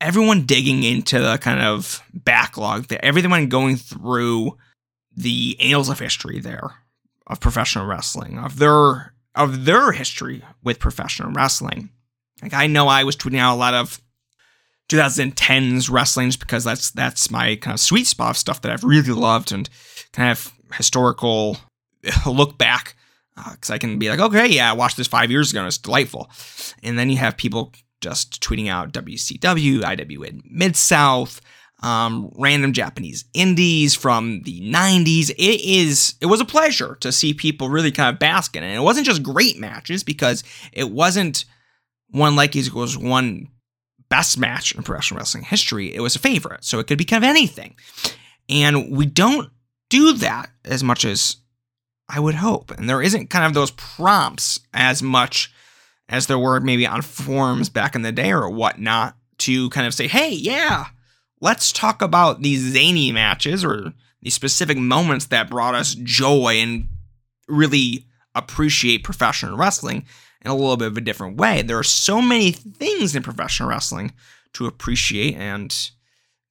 everyone 0.01 0.47
digging 0.47 0.83
into 0.85 1.21
the 1.21 1.37
kind 1.37 1.61
of 1.61 2.03
backlog 2.15 2.89
that 2.89 3.05
everyone 3.05 3.49
going 3.49 3.77
through 3.77 4.57
the 5.15 5.57
annals 5.61 5.91
of 5.91 5.99
history 5.99 6.41
there 6.41 6.71
of 7.27 7.41
professional 7.41 7.87
wrestling, 7.87 8.39
of 8.39 8.59
their 8.59 9.12
of 9.35 9.65
their 9.65 9.93
history 9.93 10.43
with 10.63 10.79
professional 10.79 11.33
wrestling. 11.33 11.91
Like 12.43 12.55
I 12.55 12.67
know 12.67 12.89
I 12.89 13.05
was 13.05 13.17
tweeting 13.17 13.39
out 13.39 13.55
a 13.55 13.57
lot 13.57 13.75
of 13.75 14.01
2010s 14.89 15.91
wrestling 15.91 16.29
just 16.29 16.41
because 16.41 16.65
that's 16.65 16.91
that's 16.91 17.31
my 17.31 17.57
kind 17.57 17.75
of 17.75 17.81
sweet 17.81 18.07
spot 18.07 18.31
of 18.31 18.37
stuff 18.37 18.61
that 18.63 18.73
I've 18.73 18.85
really 18.85 19.13
loved 19.13 19.53
and 19.53 19.69
kind 20.13 20.31
of 20.31 20.53
historical 20.75 21.59
look 22.27 22.59
back 22.59 22.97
because 23.35 23.71
uh, 23.71 23.75
I 23.75 23.79
can 23.79 23.99
be 23.99 24.11
like, 24.11 24.21
okay, 24.21 24.47
yeah, 24.47 24.71
I 24.71 24.75
watched 24.75 24.97
this 24.97 25.07
five 25.07 25.31
years 25.31 25.51
ago 25.51 25.61
and 25.61 25.69
it's 25.69 25.79
delightful. 25.79 26.31
And 26.83 26.99
then 26.99 27.09
you 27.09 27.17
have 27.17 27.37
people 27.37 27.73
just 28.01 28.43
tweeting 28.43 28.69
out 28.69 28.93
WCW, 28.93 29.83
IWA 29.83 30.29
Mid 30.45 30.77
South, 30.77 31.41
um, 31.83 32.33
random 32.37 32.73
Japanese 32.73 33.25
indies 33.35 33.95
from 33.95 34.43
the 34.43 34.61
90s. 34.61 35.31
It 35.31 35.61
is 35.61 36.15
it 36.21 36.27
was 36.27 36.41
a 36.41 36.45
pleasure 36.45 36.97
to 37.01 37.13
see 37.13 37.35
people 37.35 37.69
really 37.69 37.91
kind 37.91 38.13
of 38.13 38.21
bask 38.21 38.57
in 38.57 38.63
it. 38.63 38.69
And 38.69 38.77
it 38.77 38.85
wasn't 38.85 39.07
just 39.07 39.23
great 39.23 39.59
matches 39.59 40.05
because 40.05 40.45
it 40.73 40.91
wasn't 40.91 41.45
one 42.11 42.37
like 42.37 42.55
it 42.55 42.73
was 42.73 42.97
one 42.97 43.49
best 44.09 44.39
match 44.39 44.75
in 44.75 44.83
professional 44.83 45.19
wrestling 45.19 45.45
history. 45.45 45.95
It 45.95 46.01
was 46.01 46.15
a 46.15 46.21
favorite, 46.21 46.65
so 46.65 46.79
it 46.79 46.87
could 46.87 46.99
be 46.99 47.05
kind 47.05 47.25
of 47.25 47.29
anything. 47.29 47.75
And 48.49 48.95
we 48.97 49.07
don't 49.07 49.51
do 49.89 50.13
that 50.15 50.51
as 50.65 50.85
much 50.85 51.05
as 51.05 51.37
I 52.09 52.21
would 52.21 52.35
hope. 52.35 52.71
And 52.71 52.89
there 52.89 53.03
isn't 53.03 53.31
kind 53.31 53.47
of 53.47 53.55
those 53.55 53.71
prompts 53.71 54.61
as 54.75 55.03
much 55.03 55.53
as 56.09 56.27
there 56.27 56.39
were 56.39 56.61
maybe 56.61 56.87
on 56.87 57.01
forums 57.01 57.71
back 57.71 57.95
in 57.95 58.03
the 58.03 58.13
day 58.13 58.33
or 58.33 58.51
whatnot 58.51 59.17
to 59.39 59.71
kind 59.71 59.87
of 59.87 59.95
say, 59.95 60.09
hey, 60.09 60.31
yeah, 60.31 60.87
let's 61.43 61.73
talk 61.73 62.01
about 62.01 62.41
these 62.41 62.61
zany 62.61 63.13
matches 63.13 63.65
or 63.65 63.93
these 64.23 64.33
specific 64.33 64.79
moments 64.79 65.27
that 65.27 65.51
brought 65.51 65.75
us 65.75 65.95
joy 65.95 66.55
and 66.59 66.89
really 67.49 68.07
appreciate 68.35 69.05
professional 69.05 69.59
wrestling 69.59 70.07
in 70.45 70.51
a 70.51 70.55
little 70.55 70.77
bit 70.77 70.87
of 70.87 70.97
a 70.97 71.03
different 71.03 71.37
way. 71.37 71.61
There 71.61 71.79
are 71.79 71.83
so 71.83 72.23
many 72.23 72.53
things 72.53 73.15
in 73.15 73.23
professional 73.23 73.69
wrestling 73.69 74.13
to 74.55 74.67
appreciate 74.67 75.35
and 75.35 75.91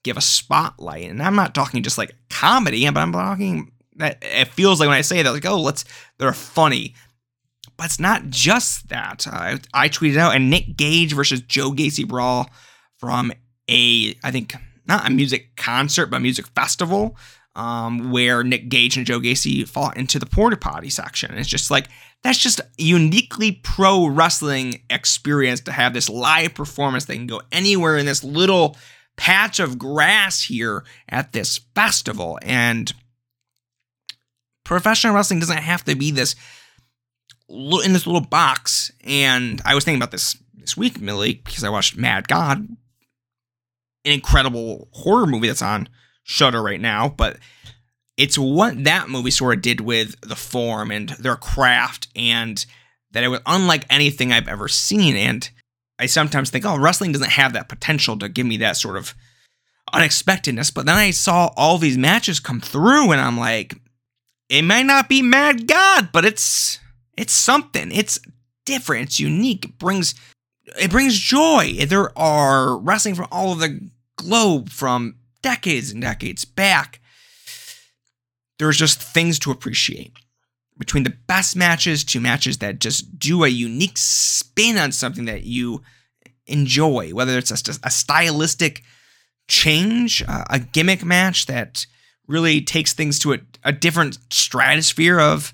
give 0.03 0.17
a 0.17 0.21
spotlight. 0.21 1.09
And 1.09 1.23
I'm 1.23 1.35
not 1.35 1.55
talking 1.55 1.83
just 1.83 1.97
like 1.97 2.13
comedy, 2.29 2.85
but 2.89 2.99
I'm 2.99 3.13
talking 3.13 3.71
that 3.95 4.17
it 4.21 4.49
feels 4.49 4.79
like 4.79 4.89
when 4.89 4.97
I 4.97 5.01
say 5.01 5.21
that, 5.21 5.31
like, 5.31 5.45
oh, 5.45 5.61
let's, 5.61 5.85
they're 6.17 6.33
funny. 6.33 6.95
But 7.77 7.85
it's 7.85 7.99
not 7.99 8.29
just 8.29 8.89
that. 8.89 9.25
Uh, 9.25 9.57
I 9.73 9.89
tweeted 9.89 10.17
out 10.17 10.35
a 10.35 10.39
Nick 10.39 10.75
Gage 10.75 11.13
versus 11.13 11.41
Joe 11.41 11.71
Gacy 11.71 12.07
brawl 12.07 12.49
from 12.97 13.31
a, 13.69 14.15
I 14.23 14.31
think, 14.31 14.53
not 14.91 15.07
a 15.07 15.13
music 15.13 15.55
concert, 15.55 16.07
but 16.07 16.17
a 16.17 16.21
music 16.21 16.47
festival 16.47 17.15
um, 17.55 18.11
where 18.11 18.43
Nick 18.43 18.69
Gage 18.69 18.97
and 18.97 19.05
Joe 19.05 19.19
Gacy 19.19 19.67
fought 19.67 19.97
into 19.97 20.19
the 20.19 20.25
porta 20.25 20.57
potty 20.57 20.89
section. 20.89 21.37
It's 21.37 21.49
just 21.49 21.71
like 21.71 21.87
that's 22.23 22.37
just 22.37 22.61
uniquely 22.77 23.53
pro 23.63 24.07
wrestling 24.07 24.81
experience 24.89 25.61
to 25.61 25.71
have 25.71 25.93
this 25.93 26.09
live 26.09 26.53
performance 26.53 27.05
that 27.05 27.15
can 27.15 27.27
go 27.27 27.41
anywhere 27.51 27.97
in 27.97 28.05
this 28.05 28.23
little 28.23 28.77
patch 29.17 29.59
of 29.59 29.77
grass 29.77 30.43
here 30.43 30.83
at 31.09 31.33
this 31.33 31.59
festival. 31.75 32.39
And 32.43 32.93
professional 34.63 35.15
wrestling 35.15 35.39
doesn't 35.39 35.57
have 35.57 35.83
to 35.85 35.95
be 35.95 36.11
this 36.11 36.35
in 37.49 37.91
this 37.91 38.05
little 38.05 38.21
box. 38.21 38.91
And 39.03 39.61
I 39.65 39.75
was 39.75 39.83
thinking 39.83 40.01
about 40.01 40.11
this 40.11 40.37
this 40.53 40.77
week, 40.77 41.01
Millie, 41.01 41.41
because 41.43 41.63
I 41.63 41.69
watched 41.69 41.97
Mad 41.97 42.27
God, 42.27 42.67
an 44.05 44.11
incredible 44.11 44.87
horror 44.91 45.27
movie 45.27 45.47
that's 45.47 45.61
on 45.61 45.89
Shudder 46.23 46.61
right 46.61 46.79
now, 46.79 47.09
but 47.09 47.37
it's 48.17 48.37
what 48.37 48.83
that 48.83 49.09
movie 49.09 49.31
sort 49.31 49.55
of 49.55 49.61
did 49.61 49.81
with 49.81 50.19
the 50.21 50.35
form 50.35 50.91
and 50.91 51.09
their 51.09 51.35
craft, 51.35 52.07
and 52.15 52.63
that 53.11 53.23
it 53.23 53.29
was 53.29 53.41
unlike 53.45 53.85
anything 53.89 54.31
I've 54.31 54.47
ever 54.47 54.67
seen. 54.67 55.15
And 55.15 55.49
I 55.97 56.05
sometimes 56.05 56.49
think, 56.49 56.65
oh, 56.65 56.77
wrestling 56.77 57.11
doesn't 57.11 57.31
have 57.31 57.53
that 57.53 57.69
potential 57.69 58.17
to 58.19 58.29
give 58.29 58.45
me 58.45 58.57
that 58.57 58.77
sort 58.77 58.97
of 58.97 59.13
unexpectedness. 59.93 60.71
But 60.71 60.85
then 60.85 60.95
I 60.95 61.11
saw 61.11 61.51
all 61.57 61.77
these 61.77 61.97
matches 61.97 62.39
come 62.39 62.61
through, 62.61 63.11
and 63.11 63.21
I'm 63.21 63.37
like, 63.37 63.75
it 64.49 64.63
might 64.63 64.85
not 64.85 65.09
be 65.09 65.21
Mad 65.21 65.67
God, 65.67 66.09
but 66.11 66.25
it's 66.25 66.79
it's 67.17 67.33
something. 67.33 67.91
It's 67.91 68.19
different. 68.65 69.03
It's 69.03 69.19
unique. 69.19 69.65
It 69.65 69.77
brings 69.77 70.15
it 70.79 70.91
brings 70.91 71.17
joy. 71.17 71.85
There 71.87 72.17
are 72.17 72.77
wrestling 72.77 73.15
from 73.15 73.27
all 73.31 73.51
over 73.51 73.67
the 73.67 73.89
globe 74.17 74.69
from 74.69 75.15
decades 75.41 75.91
and 75.91 76.01
decades 76.01 76.45
back. 76.45 76.99
There's 78.59 78.77
just 78.77 79.01
things 79.01 79.39
to 79.39 79.51
appreciate. 79.51 80.13
Between 80.77 81.03
the 81.03 81.15
best 81.27 81.55
matches 81.55 82.03
to 82.05 82.19
matches 82.19 82.59
that 82.59 82.79
just 82.79 83.19
do 83.19 83.43
a 83.43 83.47
unique 83.47 83.97
spin 83.97 84.77
on 84.77 84.91
something 84.91 85.25
that 85.25 85.43
you 85.43 85.81
enjoy, 86.47 87.11
whether 87.11 87.37
it's 87.37 87.51
a, 87.51 87.79
a 87.83 87.91
stylistic 87.91 88.83
change, 89.47 90.23
uh, 90.27 90.45
a 90.49 90.59
gimmick 90.59 91.03
match 91.03 91.45
that 91.45 91.85
really 92.27 92.61
takes 92.61 92.93
things 92.93 93.19
to 93.19 93.33
a, 93.33 93.39
a 93.63 93.71
different 93.71 94.17
stratosphere 94.31 95.19
of 95.19 95.53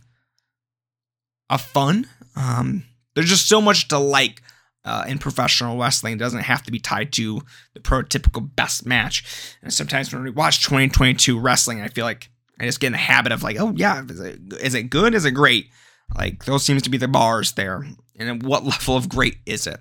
of 1.49 1.61
fun. 1.61 2.05
Um, 2.35 2.83
there's 3.15 3.29
just 3.29 3.47
so 3.47 3.61
much 3.61 3.87
to 3.87 3.97
like 3.97 4.41
uh, 4.87 5.03
in 5.05 5.19
professional 5.19 5.77
wrestling. 5.77 6.17
Doesn't 6.17 6.39
have 6.39 6.63
to 6.63 6.71
be 6.71 6.79
tied 6.79 7.11
to 7.13 7.41
the 7.73 7.81
prototypical 7.81 8.49
best 8.55 8.85
match. 8.85 9.55
And 9.61 9.73
sometimes 9.73 10.13
when 10.13 10.23
we 10.23 10.31
watch 10.31 10.63
2022 10.63 11.37
wrestling, 11.37 11.81
I 11.81 11.89
feel 11.89 12.05
like 12.05 12.29
I 12.57 12.63
just 12.63 12.79
get 12.79 12.87
in 12.87 12.93
the 12.93 12.99
habit 12.99 13.33
of 13.33 13.43
like, 13.43 13.57
oh 13.59 13.73
yeah, 13.75 14.01
is 14.07 14.19
it, 14.19 14.39
is 14.61 14.73
it 14.73 14.83
good? 14.83 15.13
Is 15.13 15.25
it 15.25 15.31
great? 15.31 15.69
Like 16.15 16.45
those 16.45 16.63
seems 16.63 16.83
to 16.83 16.89
be 16.89 16.97
the 16.97 17.09
bars 17.09 17.51
there. 17.51 17.85
And 18.17 18.43
what 18.43 18.63
level 18.65 18.95
of 18.95 19.09
great 19.09 19.37
is 19.45 19.67
it? 19.67 19.79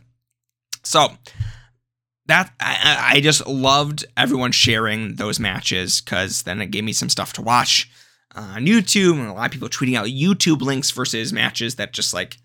So 0.83 1.09
that 2.27 2.53
I, 2.59 3.13
I 3.15 3.21
just 3.21 3.47
loved 3.47 4.05
everyone 4.17 4.51
sharing 4.51 5.15
those 5.15 5.39
matches 5.39 6.01
because 6.01 6.43
then 6.43 6.61
it 6.61 6.73
gave 6.73 6.83
me 6.83 6.93
some 6.93 7.09
stuff 7.09 7.33
to 7.35 7.43
watch 7.43 7.89
on 8.35 8.67
YouTube 8.67 9.21
and 9.21 9.29
a 9.29 9.33
lot 9.33 9.47
of 9.47 9.53
people 9.53 9.69
tweeting 9.69 9.97
out 9.97 10.07
YouTube 10.07 10.61
links 10.61 10.91
versus 10.91 11.33
matches 11.33 11.77
that 11.77 11.93
just 11.93 12.13
like, 12.13 12.39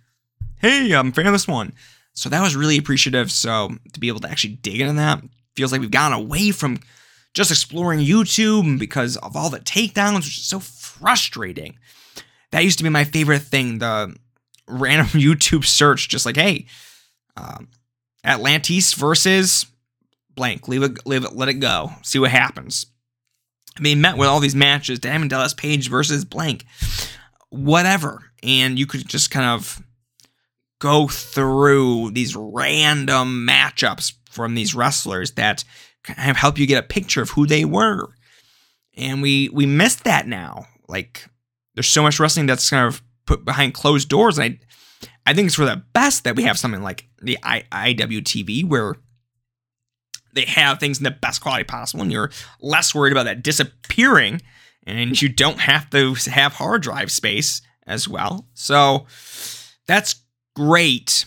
hey, 0.57 0.91
I'm 0.93 1.11
fan 1.11 1.25
of 1.25 1.33
this 1.33 1.47
one. 1.47 1.73
So 2.13 2.29
that 2.29 2.41
was 2.41 2.55
really 2.55 2.77
appreciative. 2.77 3.31
So 3.31 3.69
to 3.93 3.99
be 3.99 4.07
able 4.07 4.19
to 4.21 4.29
actually 4.29 4.55
dig 4.55 4.81
into 4.81 4.93
that 4.93 5.23
feels 5.55 5.71
like 5.71 5.81
we've 5.81 5.91
gone 5.91 6.13
away 6.13 6.51
from 6.51 6.79
just 7.33 7.51
exploring 7.51 7.99
YouTube 7.99 8.79
because 8.79 9.17
of 9.17 9.35
all 9.35 9.49
the 9.49 9.59
takedowns, 9.59 10.15
which 10.15 10.39
is 10.39 10.45
so 10.45 10.59
frustrating. 10.59 11.77
That 12.51 12.63
used 12.63 12.77
to 12.79 12.83
be 12.83 12.89
my 12.89 13.05
favorite 13.05 13.41
thing. 13.41 13.79
The 13.79 14.15
random 14.67 15.07
YouTube 15.19 15.65
search, 15.65 16.09
just 16.09 16.25
like, 16.25 16.35
hey, 16.35 16.65
um, 17.37 17.69
Atlantis 18.23 18.93
versus 18.93 19.65
blank. 20.35 20.67
Leave 20.67 20.83
it, 20.83 21.05
leave 21.05 21.23
it, 21.23 21.35
let 21.35 21.49
it 21.49 21.55
go. 21.55 21.91
See 22.03 22.19
what 22.19 22.31
happens. 22.31 22.85
I 23.77 23.81
mean, 23.81 24.01
met 24.01 24.17
with 24.17 24.27
all 24.27 24.41
these 24.41 24.55
matches, 24.55 24.99
Diamond 24.99 25.29
Dallas 25.29 25.53
Page 25.53 25.89
versus 25.89 26.25
blank, 26.25 26.65
whatever, 27.49 28.21
and 28.43 28.77
you 28.77 28.85
could 28.85 29.07
just 29.07 29.31
kind 29.31 29.45
of 29.45 29.81
go 30.81 31.07
through 31.07 32.09
these 32.11 32.35
random 32.35 33.47
matchups 33.47 34.13
from 34.29 34.55
these 34.55 34.73
wrestlers 34.73 35.31
that 35.33 35.63
kind 36.03 36.31
of 36.31 36.35
help 36.35 36.57
you 36.57 36.65
get 36.65 36.83
a 36.83 36.87
picture 36.87 37.21
of 37.21 37.29
who 37.29 37.45
they 37.45 37.63
were. 37.63 38.09
And 38.97 39.21
we 39.21 39.47
we 39.49 39.65
missed 39.65 40.03
that 40.03 40.27
now. 40.27 40.65
Like 40.89 41.25
there's 41.75 41.87
so 41.87 42.01
much 42.01 42.19
wrestling 42.19 42.47
that's 42.47 42.69
kind 42.69 42.87
of 42.87 43.01
put 43.25 43.45
behind 43.45 43.73
closed 43.75 44.09
doors. 44.09 44.37
And 44.37 44.59
I 45.25 45.31
I 45.31 45.33
think 45.33 45.45
it's 45.45 45.55
for 45.55 45.65
the 45.65 45.83
best 45.93 46.23
that 46.23 46.35
we 46.35 46.43
have 46.43 46.57
something 46.57 46.81
like 46.81 47.07
the 47.21 47.37
I, 47.43 47.63
IWTV 47.71 48.67
where 48.67 48.95
they 50.33 50.45
have 50.45 50.79
things 50.79 50.97
in 50.97 51.03
the 51.03 51.11
best 51.11 51.41
quality 51.41 51.63
possible 51.63 52.01
and 52.01 52.11
you're 52.11 52.31
less 52.59 52.95
worried 52.95 53.11
about 53.11 53.25
that 53.25 53.43
disappearing 53.43 54.41
and 54.87 55.21
you 55.21 55.29
don't 55.29 55.59
have 55.59 55.89
to 55.91 56.15
have 56.31 56.53
hard 56.53 56.81
drive 56.81 57.11
space 57.11 57.61
as 57.85 58.07
well. 58.07 58.47
So 58.55 59.05
that's 59.85 60.20
great, 60.55 61.25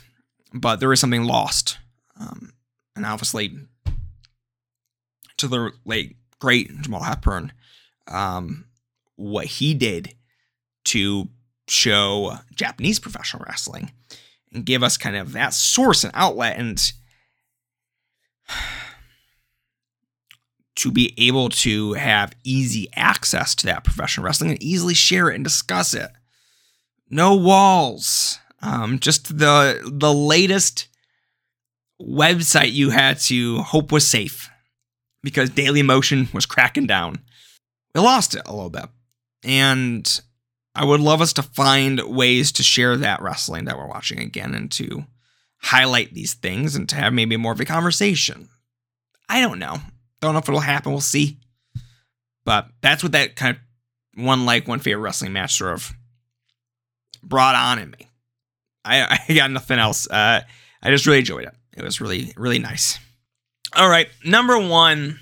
but 0.52 0.80
there 0.80 0.92
is 0.92 1.00
something 1.00 1.24
lost. 1.24 1.78
Um, 2.18 2.52
and 2.96 3.04
obviously, 3.04 3.56
to 5.38 5.48
the 5.48 5.72
late 5.84 6.16
great 6.38 6.80
Jamal 6.82 7.02
Hepburn, 7.02 7.52
um, 8.08 8.66
what 9.16 9.46
he 9.46 9.74
did 9.74 10.14
to 10.86 11.28
show 11.66 12.36
Japanese 12.54 12.98
professional 12.98 13.44
wrestling 13.46 13.90
and 14.52 14.66
give 14.66 14.82
us 14.82 14.96
kind 14.96 15.16
of 15.16 15.32
that 15.32 15.54
source 15.54 16.04
and 16.04 16.12
outlet 16.14 16.58
and 16.58 16.92
to 20.76 20.90
be 20.90 21.14
able 21.16 21.48
to 21.48 21.94
have 21.94 22.34
easy 22.44 22.88
access 22.94 23.54
to 23.54 23.66
that 23.66 23.84
professional 23.84 24.26
wrestling 24.26 24.50
and 24.50 24.62
easily 24.62 24.94
share 24.94 25.30
it 25.30 25.36
and 25.36 25.44
discuss 25.44 25.94
it. 25.94 26.10
No 27.08 27.34
walls. 27.34 28.38
Um, 28.64 28.98
just 28.98 29.38
the 29.38 29.80
the 29.84 30.12
latest 30.12 30.88
website 32.00 32.72
you 32.72 32.90
had 32.90 33.18
to 33.18 33.58
hope 33.58 33.92
was 33.92 34.06
safe 34.08 34.48
because 35.22 35.50
Dailymotion 35.50 36.32
was 36.32 36.46
cracking 36.46 36.86
down. 36.86 37.18
We 37.94 38.00
lost 38.00 38.34
it 38.34 38.42
a 38.46 38.54
little 38.54 38.70
bit. 38.70 38.86
And 39.44 40.20
I 40.74 40.84
would 40.84 41.00
love 41.00 41.20
us 41.20 41.34
to 41.34 41.42
find 41.42 42.00
ways 42.00 42.52
to 42.52 42.62
share 42.62 42.96
that 42.96 43.20
wrestling 43.22 43.66
that 43.66 43.76
we're 43.76 43.86
watching 43.86 44.18
again 44.18 44.54
and 44.54 44.72
to 44.72 45.04
highlight 45.58 46.14
these 46.14 46.34
things 46.34 46.74
and 46.74 46.88
to 46.88 46.96
have 46.96 47.12
maybe 47.12 47.36
more 47.36 47.52
of 47.52 47.60
a 47.60 47.64
conversation. 47.64 48.48
I 49.28 49.40
don't 49.40 49.58
know. 49.58 49.76
Don't 50.20 50.32
know 50.32 50.40
if 50.40 50.48
it'll 50.48 50.60
happen. 50.60 50.92
We'll 50.92 51.00
see. 51.02 51.38
But 52.44 52.68
that's 52.80 53.02
what 53.02 53.12
that 53.12 53.36
kind 53.36 53.56
of 53.56 54.24
one 54.24 54.46
like, 54.46 54.66
one 54.66 54.78
favorite 54.78 55.02
wrestling 55.02 55.32
match 55.34 55.54
sort 55.54 55.74
of 55.74 55.92
brought 57.22 57.54
on 57.54 57.78
in 57.78 57.90
me. 57.90 58.08
I, 58.84 59.18
I 59.28 59.34
got 59.34 59.50
nothing 59.50 59.78
else. 59.78 60.08
Uh, 60.08 60.42
I 60.82 60.90
just 60.90 61.06
really 61.06 61.20
enjoyed 61.20 61.44
it. 61.44 61.54
It 61.76 61.82
was 61.82 62.00
really, 62.00 62.32
really 62.36 62.58
nice. 62.58 62.98
All 63.74 63.88
right. 63.88 64.08
Number 64.24 64.58
one, 64.58 65.18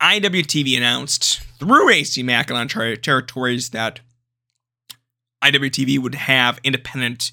IWTV 0.00 0.76
announced 0.76 1.40
through 1.58 1.90
AC 1.90 2.22
Macklin 2.22 2.68
ter- 2.68 2.96
territories 2.96 3.70
that 3.70 4.00
IWTV 5.42 5.98
would 5.98 6.14
have 6.14 6.60
independent 6.62 7.32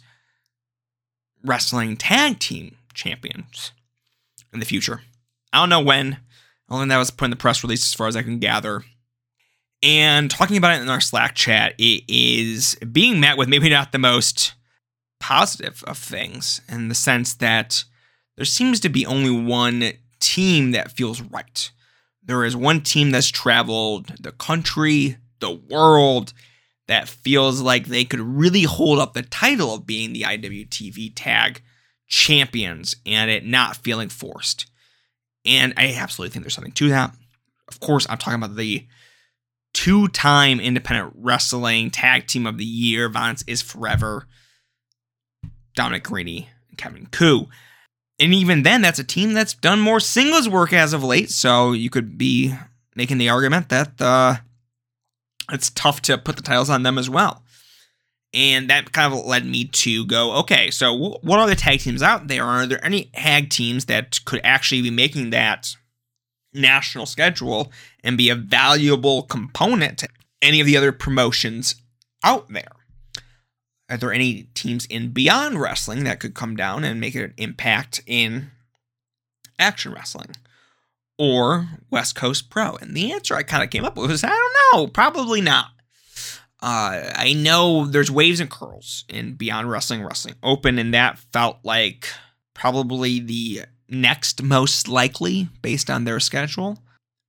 wrestling 1.43 1.97
tag 1.97 2.39
team 2.39 2.77
champions 2.93 3.71
in 4.53 4.59
the 4.59 4.65
future. 4.65 5.01
I 5.51 5.59
don't 5.59 5.69
know 5.69 5.81
when. 5.81 6.17
Only 6.69 6.87
that 6.87 6.97
was 6.97 7.11
put 7.11 7.25
in 7.25 7.31
the 7.31 7.37
press 7.37 7.63
release 7.63 7.83
as 7.83 7.93
far 7.93 8.07
as 8.07 8.15
I 8.15 8.23
can 8.23 8.39
gather. 8.39 8.83
And 9.83 10.31
talking 10.31 10.57
about 10.57 10.77
it 10.77 10.81
in 10.81 10.89
our 10.89 11.01
Slack 11.01 11.35
chat, 11.35 11.75
it 11.77 12.03
is 12.07 12.75
being 12.91 13.19
met 13.19 13.37
with 13.37 13.49
maybe 13.49 13.69
not 13.69 13.91
the 13.91 13.99
most 13.99 14.53
positive 15.23 15.85
of 15.87 15.97
things 15.97 16.59
in 16.67 16.89
the 16.89 16.95
sense 16.95 17.33
that 17.35 17.85
there 18.35 18.43
seems 18.43 18.81
to 18.81 18.89
be 18.89 19.05
only 19.05 19.31
one 19.31 19.93
team 20.19 20.71
that 20.71 20.91
feels 20.91 21.21
right. 21.21 21.71
There 22.21 22.43
is 22.43 22.57
one 22.57 22.81
team 22.81 23.11
that's 23.11 23.29
traveled 23.29 24.07
the 24.19 24.33
country, 24.33 25.15
the 25.39 25.53
world, 25.53 26.33
that 26.89 27.07
feels 27.07 27.61
like 27.61 27.85
they 27.85 28.03
could 28.03 28.19
really 28.19 28.63
hold 28.63 28.99
up 28.99 29.13
the 29.13 29.21
title 29.21 29.73
of 29.73 29.87
being 29.87 30.11
the 30.11 30.23
IWTV 30.23 31.13
tag 31.15 31.61
champions 32.07 32.93
and 33.05 33.31
it 33.31 33.45
not 33.45 33.77
feeling 33.77 34.09
forced. 34.09 34.65
And 35.45 35.73
I 35.77 35.93
absolutely 35.93 36.33
think 36.33 36.43
there's 36.43 36.53
something 36.53 36.73
to 36.73 36.89
that. 36.89 37.15
Of 37.69 37.79
course, 37.79 38.05
I'm 38.09 38.17
talking 38.17 38.43
about 38.43 38.57
the 38.57 38.85
two 39.73 40.09
time 40.09 40.59
independent 40.59 41.13
wrestling 41.15 41.91
tag 41.91 42.27
team 42.27 42.45
of 42.45 42.57
the 42.57 42.65
year, 42.65 43.07
Violence 43.07 43.45
is 43.47 43.61
Forever, 43.61 44.27
Dominic 45.75 46.03
Garrini, 46.03 46.47
and 46.69 46.77
Kevin 46.77 47.07
Ku. 47.07 47.47
And 48.19 48.33
even 48.33 48.63
then, 48.63 48.81
that's 48.81 48.99
a 48.99 49.03
team 49.03 49.33
that's 49.33 49.53
done 49.53 49.79
more 49.79 49.99
singles 49.99 50.47
work 50.47 50.71
as 50.71 50.93
of 50.93 51.03
late. 51.03 51.29
So 51.29 51.71
you 51.71 51.89
could 51.89 52.17
be 52.17 52.53
making 52.95 53.17
the 53.17 53.29
argument 53.29 53.69
that 53.69 53.99
uh, 53.99 54.35
it's 55.51 55.69
tough 55.71 56.01
to 56.03 56.17
put 56.17 56.35
the 56.35 56.41
titles 56.41 56.69
on 56.69 56.83
them 56.83 56.97
as 56.97 57.09
well. 57.09 57.43
And 58.33 58.69
that 58.69 58.91
kind 58.91 59.13
of 59.13 59.25
led 59.25 59.45
me 59.45 59.65
to 59.65 60.05
go, 60.07 60.33
okay, 60.37 60.71
so 60.71 61.17
what 61.21 61.39
are 61.39 61.47
the 61.47 61.55
tag 61.55 61.79
teams 61.81 62.01
out 62.01 62.27
there? 62.27 62.43
Are 62.43 62.65
there 62.65 62.83
any 62.83 63.05
tag 63.13 63.49
teams 63.49 63.85
that 63.85 64.23
could 64.25 64.41
actually 64.43 64.81
be 64.81 64.89
making 64.89 65.29
that 65.29 65.75
national 66.51 67.05
schedule 67.05 67.71
and 68.03 68.17
be 68.17 68.29
a 68.29 68.35
valuable 68.35 69.23
component 69.23 69.99
to 69.99 70.07
any 70.41 70.59
of 70.59 70.65
the 70.65 70.77
other 70.77 70.91
promotions 70.91 71.75
out 72.23 72.49
there? 72.49 72.72
Are 73.93 73.97
there 73.97 74.11
any 74.11 74.47
teams 74.55 74.87
in 74.87 75.09
Beyond 75.09 75.61
Wrestling 75.61 76.03
that 76.05 76.19
could 76.19 76.33
come 76.33 76.55
down 76.55 76.83
and 76.83 76.99
make 76.99 77.13
an 77.13 77.35
impact 77.37 78.01
in 78.07 78.49
action 79.59 79.93
wrestling? 79.93 80.31
Or 81.19 81.67
West 81.91 82.15
Coast 82.15 82.49
Pro? 82.49 82.75
And 82.77 82.97
the 82.97 83.13
answer 83.13 83.35
I 83.35 83.43
kind 83.43 83.63
of 83.63 83.69
came 83.69 83.85
up 83.85 83.95
with 83.95 84.09
was 84.09 84.23
I 84.23 84.29
don't 84.29 84.55
know, 84.73 84.87
probably 84.87 85.41
not. 85.41 85.67
Uh, 86.59 87.13
I 87.13 87.33
know 87.37 87.85
there's 87.85 88.09
waves 88.09 88.39
and 88.39 88.49
curls 88.49 89.05
in 89.09 89.35
Beyond 89.35 89.69
Wrestling, 89.69 90.03
Wrestling 90.03 90.35
Open, 90.41 90.79
and 90.79 90.91
that 90.95 91.19
felt 91.31 91.59
like 91.63 92.07
probably 92.55 93.19
the 93.19 93.65
next 93.87 94.41
most 94.41 94.87
likely 94.87 95.49
based 95.61 95.91
on 95.91 96.05
their 96.05 96.19
schedule, 96.19 96.79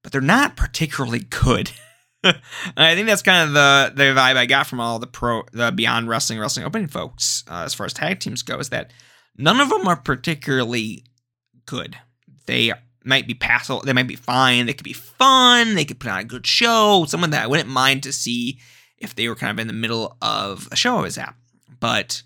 but 0.02 0.12
they're 0.12 0.22
not 0.22 0.56
particularly 0.56 1.26
good. 1.28 1.72
I 2.76 2.94
think 2.94 3.06
that's 3.06 3.22
kind 3.22 3.48
of 3.48 3.54
the 3.54 3.92
the 3.94 4.02
vibe 4.18 4.36
I 4.36 4.46
got 4.46 4.66
from 4.66 4.80
all 4.80 4.98
the 4.98 5.06
pro 5.06 5.42
the 5.52 5.72
Beyond 5.72 6.08
Wrestling, 6.08 6.38
Wrestling 6.38 6.66
Open 6.66 6.88
folks 6.88 7.44
uh, 7.48 7.62
as 7.64 7.74
far 7.74 7.86
as 7.86 7.92
tag 7.92 8.20
teams 8.20 8.42
go 8.42 8.58
is 8.58 8.70
that 8.70 8.92
none 9.36 9.60
of 9.60 9.68
them 9.68 9.86
are 9.86 9.96
particularly 9.96 11.04
good. 11.66 11.96
They 12.46 12.72
might 13.04 13.26
be 13.26 13.34
passable, 13.34 13.82
they 13.82 13.92
might 13.92 14.08
be 14.08 14.16
fine, 14.16 14.66
they 14.66 14.72
could 14.72 14.84
be 14.84 14.92
fun, 14.92 15.74
they 15.74 15.84
could 15.84 16.00
put 16.00 16.10
on 16.10 16.20
a 16.20 16.24
good 16.24 16.46
show, 16.46 17.04
someone 17.06 17.30
that 17.30 17.42
I 17.42 17.46
wouldn't 17.46 17.68
mind 17.68 18.02
to 18.04 18.12
see 18.12 18.58
if 18.98 19.14
they 19.14 19.28
were 19.28 19.34
kind 19.34 19.50
of 19.50 19.58
in 19.58 19.66
the 19.66 19.72
middle 19.74 20.16
of 20.22 20.68
a 20.72 20.76
show 20.76 20.98
I 20.98 21.02
was 21.02 21.18
at. 21.18 21.34
But 21.80 22.22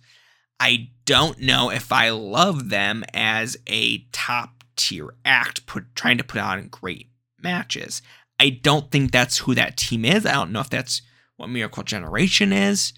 I 0.60 0.90
don't 1.04 1.40
know 1.40 1.70
if 1.70 1.92
I 1.92 2.10
love 2.10 2.68
them 2.68 3.04
as 3.12 3.56
a 3.66 4.06
top 4.12 4.62
tier 4.76 5.14
act, 5.24 5.66
put 5.66 5.94
trying 5.94 6.18
to 6.18 6.24
put 6.24 6.40
on 6.40 6.68
great 6.68 7.10
matches. 7.42 8.02
I 8.38 8.50
don't 8.50 8.90
think 8.90 9.10
that's 9.10 9.38
who 9.38 9.54
that 9.54 9.76
team 9.76 10.04
is. 10.04 10.24
I 10.24 10.32
don't 10.32 10.52
know 10.52 10.60
if 10.60 10.70
that's 10.70 11.02
what 11.36 11.48
Miracle 11.48 11.82
Generation 11.82 12.52
is. 12.52 12.92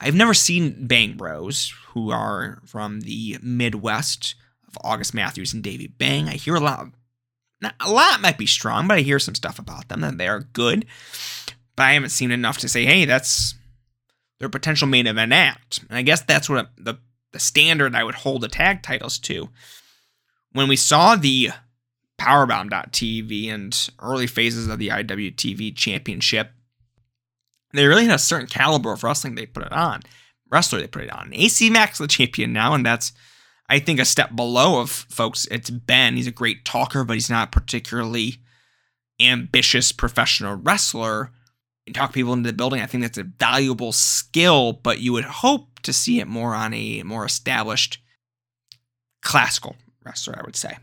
I've 0.00 0.14
never 0.14 0.34
seen 0.34 0.86
Bang 0.86 1.16
Bros, 1.16 1.74
who 1.88 2.10
are 2.10 2.60
from 2.64 3.00
the 3.00 3.38
Midwest 3.42 4.36
of 4.68 4.78
August 4.84 5.14
Matthews 5.14 5.52
and 5.52 5.62
Davey 5.62 5.88
Bang. 5.88 6.28
I 6.28 6.34
hear 6.34 6.54
a 6.54 6.60
lot. 6.60 6.86
Not, 7.60 7.74
a 7.80 7.90
lot 7.90 8.20
might 8.20 8.38
be 8.38 8.46
strong, 8.46 8.86
but 8.86 8.98
I 8.98 9.00
hear 9.00 9.18
some 9.18 9.34
stuff 9.34 9.58
about 9.58 9.88
them 9.88 10.00
that 10.02 10.16
they 10.16 10.28
are 10.28 10.40
good 10.40 10.86
but 11.78 11.84
I 11.84 11.92
haven't 11.92 12.08
seen 12.08 12.32
enough 12.32 12.58
to 12.58 12.68
say, 12.68 12.84
hey, 12.84 13.04
that's 13.04 13.54
their 14.40 14.48
potential 14.48 14.88
main 14.88 15.06
event 15.06 15.32
act. 15.32 15.78
And 15.88 15.96
I 15.96 16.02
guess 16.02 16.20
that's 16.22 16.50
what 16.50 16.70
the, 16.76 16.98
the 17.32 17.38
standard 17.38 17.94
I 17.94 18.02
would 18.02 18.16
hold 18.16 18.40
the 18.40 18.48
tag 18.48 18.82
titles 18.82 19.16
to. 19.20 19.48
When 20.50 20.66
we 20.66 20.74
saw 20.74 21.14
the 21.14 21.50
Powerbomb.tv 22.18 23.52
and 23.52 23.90
early 24.00 24.26
phases 24.26 24.68
of 24.68 24.78
the 24.78 24.88
IWTV 24.88 25.76
Championship, 25.76 26.50
they 27.72 27.86
really 27.86 28.06
had 28.06 28.14
a 28.14 28.18
certain 28.18 28.48
caliber 28.48 28.92
of 28.92 29.04
wrestling 29.04 29.34
they 29.34 29.46
put 29.46 29.64
it 29.64 29.72
on. 29.72 30.02
Wrestler 30.50 30.80
they 30.80 30.86
put 30.86 31.04
it 31.04 31.12
on. 31.12 31.32
AC 31.32 31.70
Max 31.70 31.98
the 31.98 32.08
champion 32.08 32.52
now, 32.52 32.74
and 32.74 32.84
that's 32.84 33.12
I 33.68 33.78
think 33.78 34.00
a 34.00 34.04
step 34.04 34.34
below 34.34 34.80
of 34.80 34.90
folks. 34.90 35.46
It's 35.50 35.70
Ben. 35.70 36.16
He's 36.16 36.26
a 36.26 36.32
great 36.32 36.64
talker, 36.64 37.04
but 37.04 37.14
he's 37.14 37.30
not 37.30 37.52
particularly 37.52 38.36
ambitious 39.20 39.92
professional 39.92 40.56
wrestler 40.56 41.30
talk 41.92 42.12
people 42.12 42.32
into 42.32 42.48
the 42.50 42.56
building. 42.56 42.80
I 42.80 42.86
think 42.86 43.02
that's 43.02 43.18
a 43.18 43.24
valuable 43.24 43.92
skill, 43.92 44.72
but 44.72 45.00
you 45.00 45.12
would 45.12 45.24
hope 45.24 45.80
to 45.80 45.92
see 45.92 46.20
it 46.20 46.26
more 46.26 46.54
on 46.54 46.74
a 46.74 47.02
more 47.02 47.24
established 47.24 47.98
classical 49.22 49.76
wrestler, 50.04 50.38
I 50.38 50.42
would 50.44 50.56
say. 50.56 50.76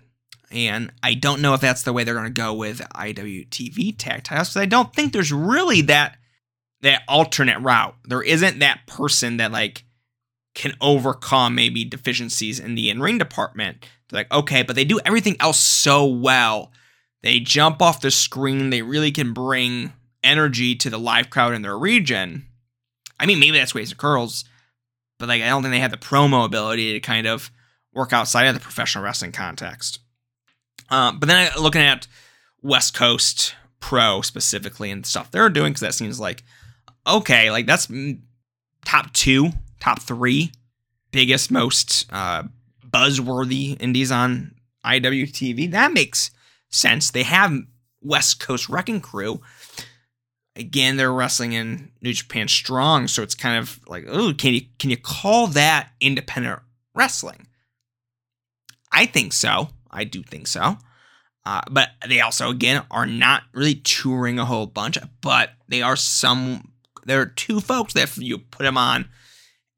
And 0.55 0.91
I 1.03 1.15
don't 1.15 1.41
know 1.41 1.53
if 1.53 1.59
that's 1.59 1.83
the 1.83 1.91
way 1.91 2.05
they're 2.05 2.13
going 2.13 2.25
to 2.25 2.41
go 2.41 2.53
with 2.53 2.79
IWTV 2.79 3.95
tag 3.97 4.23
titles 4.23 4.49
because 4.49 4.61
I 4.61 4.65
don't 4.65 4.93
think 4.93 5.11
there's 5.11 5.33
really 5.33 5.81
that 5.81 6.17
that 6.81 7.03
alternate 7.09 7.59
route. 7.59 7.95
There 8.05 8.21
isn't 8.21 8.59
that 8.59 8.87
person 8.87 9.37
that 9.37 9.51
like 9.51 9.83
can 10.53 10.73
overcome 10.79 11.55
maybe 11.55 11.83
deficiencies 11.83 12.59
in 12.59 12.75
the 12.75 12.89
in-ring 12.89 13.17
department. 13.17 13.85
They're 14.07 14.21
like, 14.21 14.31
okay, 14.31 14.61
but 14.61 14.77
they 14.77 14.85
do 14.85 14.99
everything 15.03 15.35
else 15.41 15.59
so 15.59 16.05
well. 16.05 16.71
They 17.21 17.39
jump 17.39 17.81
off 17.81 18.01
the 18.01 18.11
screen. 18.11 18.69
They 18.69 18.81
really 18.81 19.11
can 19.11 19.33
bring 19.33 19.91
energy 20.23 20.75
to 20.75 20.89
the 20.89 20.99
live 20.99 21.29
crowd 21.29 21.53
in 21.53 21.63
their 21.63 21.77
region. 21.77 22.45
I 23.19 23.25
mean, 23.25 23.39
maybe 23.39 23.57
that's 23.57 23.75
Waves 23.75 23.91
and 23.91 23.99
Curls, 23.99 24.45
but 25.19 25.27
like 25.27 25.41
I 25.41 25.49
don't 25.49 25.63
think 25.63 25.73
they 25.73 25.79
have 25.79 25.91
the 25.91 25.97
promo 25.97 26.45
ability 26.45 26.93
to 26.93 26.99
kind 27.01 27.27
of 27.27 27.51
work 27.93 28.13
outside 28.13 28.45
of 28.45 28.53
the 28.53 28.61
professional 28.61 29.03
wrestling 29.03 29.33
context. 29.33 29.99
Um, 30.89 31.19
but 31.19 31.27
then 31.27 31.51
looking 31.59 31.81
at 31.81 32.07
West 32.61 32.93
Coast 32.93 33.55
Pro 33.79 34.21
specifically 34.21 34.91
and 34.91 35.05
stuff 35.05 35.31
they're 35.31 35.49
doing, 35.49 35.71
because 35.71 35.81
that 35.81 35.93
seems 35.93 36.19
like 36.19 36.43
okay, 37.07 37.51
like 37.51 37.65
that's 37.65 37.91
top 38.83 39.13
two, 39.13 39.49
top 39.79 40.01
three 40.01 40.51
biggest, 41.11 41.51
most 41.51 42.05
uh, 42.11 42.43
buzzworthy 42.87 43.79
indies 43.79 44.11
on 44.11 44.55
IWTV. 44.83 45.71
That 45.71 45.93
makes 45.93 46.31
sense. 46.69 47.11
They 47.11 47.23
have 47.23 47.53
West 48.01 48.39
Coast 48.39 48.69
Wrecking 48.69 49.01
Crew, 49.01 49.39
again 50.55 50.97
they're 50.97 51.11
wrestling 51.11 51.53
in 51.53 51.91
New 52.01 52.13
Japan 52.13 52.47
Strong, 52.47 53.07
so 53.07 53.21
it's 53.21 53.35
kind 53.35 53.57
of 53.57 53.79
like, 53.87 54.05
oh, 54.07 54.33
can 54.33 54.53
you 54.53 54.61
can 54.79 54.89
you 54.89 54.97
call 54.97 55.47
that 55.47 55.89
independent 55.99 56.59
wrestling? 56.93 57.47
I 58.91 59.05
think 59.05 59.33
so. 59.33 59.69
I 59.95 60.03
do 60.03 60.21
think 60.23 60.47
so. 60.47 60.77
Uh, 61.45 61.61
but 61.69 61.89
they 62.07 62.21
also 62.21 62.49
again 62.49 62.83
are 62.89 63.05
not 63.05 63.43
really 63.53 63.75
touring 63.75 64.39
a 64.39 64.45
whole 64.45 64.65
bunch, 64.65 64.97
but 65.21 65.51
they 65.67 65.81
are 65.81 65.95
some. 65.95 66.71
There 67.05 67.21
are 67.21 67.27
two 67.27 67.59
folks 67.59 67.93
that 67.93 68.03
if 68.03 68.17
you 68.17 68.39
put 68.39 68.63
them 68.63 68.77
on 68.77 69.09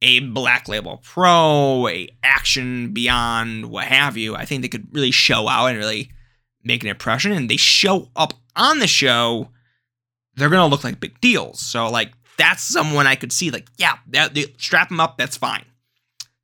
a 0.01 0.19
Black 0.19 0.67
Label 0.67 1.01
Pro, 1.03 1.87
a 1.87 2.07
Action 2.23 2.93
Beyond, 2.93 3.69
what 3.69 3.85
have 3.85 4.15
you, 4.15 4.35
I 4.35 4.45
think 4.45 4.61
they 4.61 4.69
could 4.69 4.93
really 4.93 5.11
show 5.11 5.47
out 5.47 5.67
and 5.67 5.77
really 5.77 6.11
make 6.63 6.83
an 6.83 6.89
impression. 6.89 7.31
And 7.31 7.49
they 7.49 7.57
show 7.57 8.09
up 8.15 8.33
on 8.55 8.79
the 8.79 8.87
show 8.87 9.49
they're 10.35 10.49
going 10.49 10.61
to 10.61 10.67
look 10.67 10.83
like 10.83 10.99
big 10.99 11.19
deals. 11.19 11.59
So, 11.59 11.89
like, 11.89 12.11
that's 12.37 12.61
someone 12.61 13.07
I 13.07 13.15
could 13.15 13.33
see. 13.33 13.49
Like, 13.49 13.67
yeah, 13.77 13.97
that, 14.09 14.35
they, 14.35 14.45
strap 14.57 14.89
them 14.89 14.99
up. 14.99 15.17
That's 15.17 15.35
fine. 15.35 15.65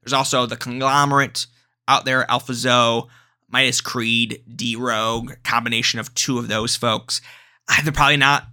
There's 0.02 0.14
also 0.14 0.46
the 0.46 0.58
conglomerate 0.58 1.46
out 1.88 2.04
there, 2.04 2.30
Alpha 2.30 2.56
Zoe, 2.56 3.04
Midas 3.54 3.82
Creed, 3.82 4.44
D 4.54 4.76
Rogue, 4.76 5.34
combination 5.44 6.00
of 6.00 6.14
two 6.16 6.40
of 6.40 6.48
those 6.48 6.76
folks. 6.76 7.22
They're 7.84 7.94
probably 7.94 8.18
not 8.18 8.48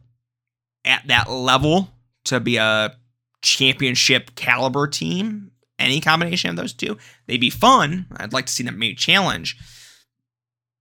at 0.84 1.06
that 1.08 1.30
level 1.30 1.88
to 2.24 2.38
be 2.38 2.58
a 2.58 2.94
championship 3.40 4.34
caliber 4.34 4.86
team. 4.86 5.52
Any 5.78 6.02
combination 6.02 6.50
of 6.50 6.56
those 6.56 6.74
two, 6.74 6.98
they'd 7.26 7.40
be 7.40 7.48
fun. 7.48 8.06
I'd 8.18 8.34
like 8.34 8.44
to 8.44 8.52
see 8.52 8.62
them 8.62 8.78
maybe 8.78 8.94
challenge, 8.94 9.56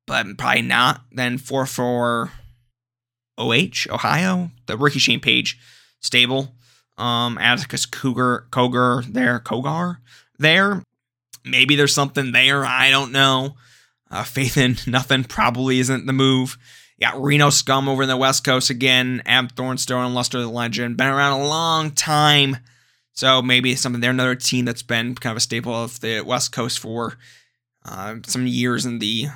but 0.06 0.26
probably 0.38 0.64
not. 0.64 1.02
Then 1.14 1.38
four 1.38 1.66
for 1.66 2.32
OH 3.38 3.88
Ohio, 3.90 4.52
the 4.66 4.76
Ricky 4.76 5.00
Shane 5.00 5.22
Page 5.22 5.58
stable. 6.02 6.54
Um, 6.98 7.38
Atticus 7.38 7.86
Cougar 7.86 8.48
Cogar 8.52 9.06
there, 9.06 9.40
Cogar 9.40 10.00
there. 10.38 10.84
Maybe 11.46 11.78
there's 11.78 11.94
something 11.94 12.34
there. 12.34 12.66
I 12.66 12.90
don't 12.90 13.14
know. 13.14 13.56
Uh, 14.12 14.24
Faith 14.24 14.58
in 14.58 14.78
nothing 14.92 15.24
probably 15.24 15.80
isn't 15.80 16.06
the 16.06 16.14
move. 16.14 16.58
Yeah, 16.98 17.14
Reno 17.16 17.50
Scum 17.50 17.88
over 17.88 18.04
in 18.04 18.10
the 18.10 18.18
West 18.18 18.44
Coast 18.44 18.70
again. 18.70 19.22
Ab 19.26 19.56
Thornstowe 19.56 20.06
and 20.06 20.14
Luster 20.14 20.40
the 20.40 20.50
Legend. 20.50 20.98
Been 20.98 21.08
around 21.08 21.40
a 21.40 21.48
long 21.48 21.92
time. 21.92 22.58
So 23.14 23.42
maybe 23.42 23.76
something 23.76 24.02
there. 24.02 24.12
Another 24.12 24.36
team 24.36 24.66
that's 24.66 24.84
been 24.84 25.16
kind 25.16 25.32
of 25.32 25.38
a 25.38 25.42
staple 25.42 25.74
of 25.74 26.00
the 26.02 26.22
West 26.22 26.52
Coast 26.52 26.80
for 26.80 27.18
uh, 27.86 28.16
some 28.26 28.48
years 28.48 28.86
in 28.86 29.00
the 29.00 29.28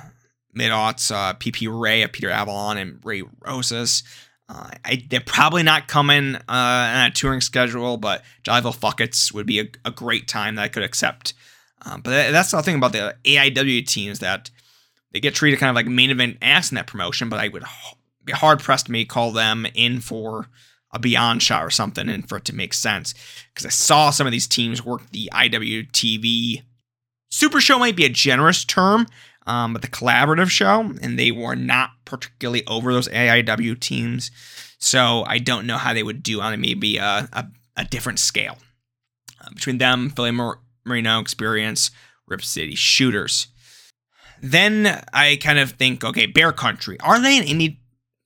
mid 0.52 0.70
aughts. 0.70 1.10
Uh, 1.10 1.34
PP 1.34 1.68
Ray, 1.70 2.06
Peter 2.08 2.30
Avalon, 2.30 2.76
and 2.76 3.00
Ray 3.02 3.22
Rosas. 3.40 4.02
Uh, 4.46 4.70
I, 4.84 5.02
they're 5.08 5.20
probably 5.20 5.62
not 5.62 5.88
coming 5.88 6.36
uh, 6.36 6.40
on 6.48 7.06
a 7.06 7.10
touring 7.10 7.40
schedule, 7.40 7.96
but 7.96 8.22
Jollyville 8.42 8.76
Fuckets 8.76 9.32
would 9.32 9.46
be 9.46 9.60
a, 9.60 9.66
a 9.86 9.90
great 9.90 10.28
time 10.28 10.56
that 10.56 10.62
I 10.62 10.68
could 10.68 10.82
accept. 10.82 11.32
Um, 11.86 12.02
but 12.02 12.30
that's 12.30 12.50
the 12.50 12.62
thing 12.62 12.76
about 12.76 12.92
the 12.92 13.16
AIW 13.24 13.86
teams 13.86 14.18
that 14.18 14.50
they 15.14 15.20
get 15.20 15.34
treated 15.34 15.60
kind 15.60 15.70
of 15.70 15.76
like 15.76 15.86
main 15.86 16.10
event 16.10 16.36
ass 16.42 16.70
in 16.70 16.74
that 16.74 16.88
promotion, 16.88 17.30
but 17.30 17.40
I 17.40 17.48
would 17.48 17.64
be 18.24 18.32
hard 18.32 18.58
pressed 18.58 18.86
to 18.86 18.92
me 18.92 19.06
call 19.06 19.30
them 19.32 19.66
in 19.74 20.00
for 20.00 20.48
a 20.92 20.98
beyond 20.98 21.42
shot 21.42 21.64
or 21.64 21.70
something 21.70 22.08
and 22.08 22.28
for 22.28 22.36
it 22.38 22.44
to 22.46 22.54
make 22.54 22.74
sense. 22.74 23.14
Because 23.52 23.64
I 23.64 23.70
saw 23.70 24.10
some 24.10 24.26
of 24.26 24.32
these 24.32 24.46
teams 24.46 24.84
work 24.84 25.08
the 25.10 25.30
IWTV 25.32 26.62
Super 27.34 27.60
Show 27.60 27.80
might 27.80 27.96
be 27.96 28.04
a 28.04 28.08
generous 28.08 28.64
term, 28.64 29.08
um, 29.44 29.72
but 29.72 29.82
the 29.82 29.88
collaborative 29.88 30.50
show, 30.50 30.92
and 31.02 31.18
they 31.18 31.32
were 31.32 31.56
not 31.56 31.90
particularly 32.04 32.64
over 32.68 32.92
those 32.92 33.08
AIW 33.08 33.80
teams. 33.80 34.30
So 34.78 35.24
I 35.26 35.38
don't 35.38 35.66
know 35.66 35.76
how 35.76 35.92
they 35.92 36.04
would 36.04 36.22
do 36.22 36.40
on 36.40 36.60
maybe 36.60 36.96
a, 36.96 37.28
a, 37.32 37.46
a 37.76 37.84
different 37.86 38.20
scale. 38.20 38.58
Uh, 39.40 39.50
between 39.52 39.78
them, 39.78 40.10
Philly 40.10 40.30
Mar- 40.30 40.60
Marino 40.84 41.18
Experience, 41.18 41.90
Rip 42.28 42.44
City 42.44 42.76
Shooters. 42.76 43.48
Then 44.42 45.02
I 45.12 45.38
kind 45.42 45.58
of 45.58 45.72
think, 45.72 46.04
okay, 46.04 46.26
Bear 46.26 46.52
Country. 46.52 46.98
Are 47.00 47.20
they 47.20 47.38
an 47.38 47.44
indie 47.44 47.78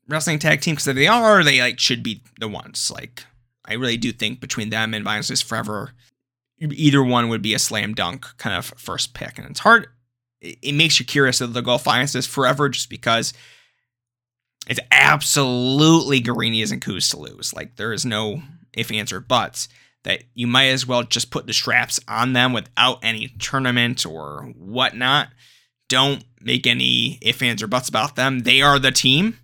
wrestling 0.09 0.39
tag 0.39 0.61
team? 0.61 0.75
Because 0.75 0.89
if 0.89 0.97
they 0.97 1.07
are, 1.07 1.45
they 1.45 1.61
like 1.61 1.79
should 1.79 2.03
be 2.03 2.23
the 2.41 2.49
ones. 2.49 2.91
Like 2.91 3.25
I 3.65 3.75
really 3.75 3.97
do 3.97 4.13
think 4.13 4.41
between 4.41 4.71
them 4.71 4.95
and 4.95 5.05
Violence 5.05 5.31
is 5.31 5.43
Forever, 5.43 5.93
either 6.59 7.03
one 7.03 7.29
would 7.29 7.43
be 7.43 7.55
a 7.55 7.59
slam 7.59 7.95
dunk 7.95 8.27
kind 8.39 8.57
of 8.57 8.67
first 8.77 9.15
pick. 9.15 9.39
And 9.39 9.49
it's 9.49 9.61
hard. 9.61 9.89
It 10.41 10.75
makes 10.75 11.01
you 11.01 11.07
curious 11.07 11.41
if 11.41 11.53
they'll 11.53 11.63
go 11.63 11.79
Violence 11.79 12.15
is 12.15 12.27
Forever 12.27 12.69
just 12.69 12.91
because 12.91 13.33
it's 14.69 14.81
absolutely 14.91 16.21
Garrini's 16.21 16.73
and 16.73 16.83
Ku's 16.83 17.09
to 17.11 17.19
lose. 17.19 17.55
Like 17.55 17.77
there 17.77 17.93
is 17.93 18.05
no 18.05 18.43
if, 18.73 18.91
ands, 18.91 19.13
or 19.13 19.21
buts. 19.21 19.69
That 20.05 20.23
you 20.33 20.47
might 20.47 20.69
as 20.69 20.87
well 20.87 21.03
just 21.03 21.33
put 21.33 21.47
the 21.47 21.53
straps 21.53 21.99
on 22.07 22.33
them 22.33 22.53
without 22.53 23.01
any 23.03 23.35
tournament 23.41 24.07
or 24.07 24.53
whatnot 24.57 25.29
don't 25.89 26.25
make 26.41 26.67
any 26.67 27.19
ifs, 27.23 27.43
ands, 27.43 27.63
or 27.63 27.67
buts 27.67 27.89
about 27.89 28.17
them. 28.17 28.41
They 28.41 28.63
are 28.63 28.79
the 28.79 28.93
team. 28.93 29.39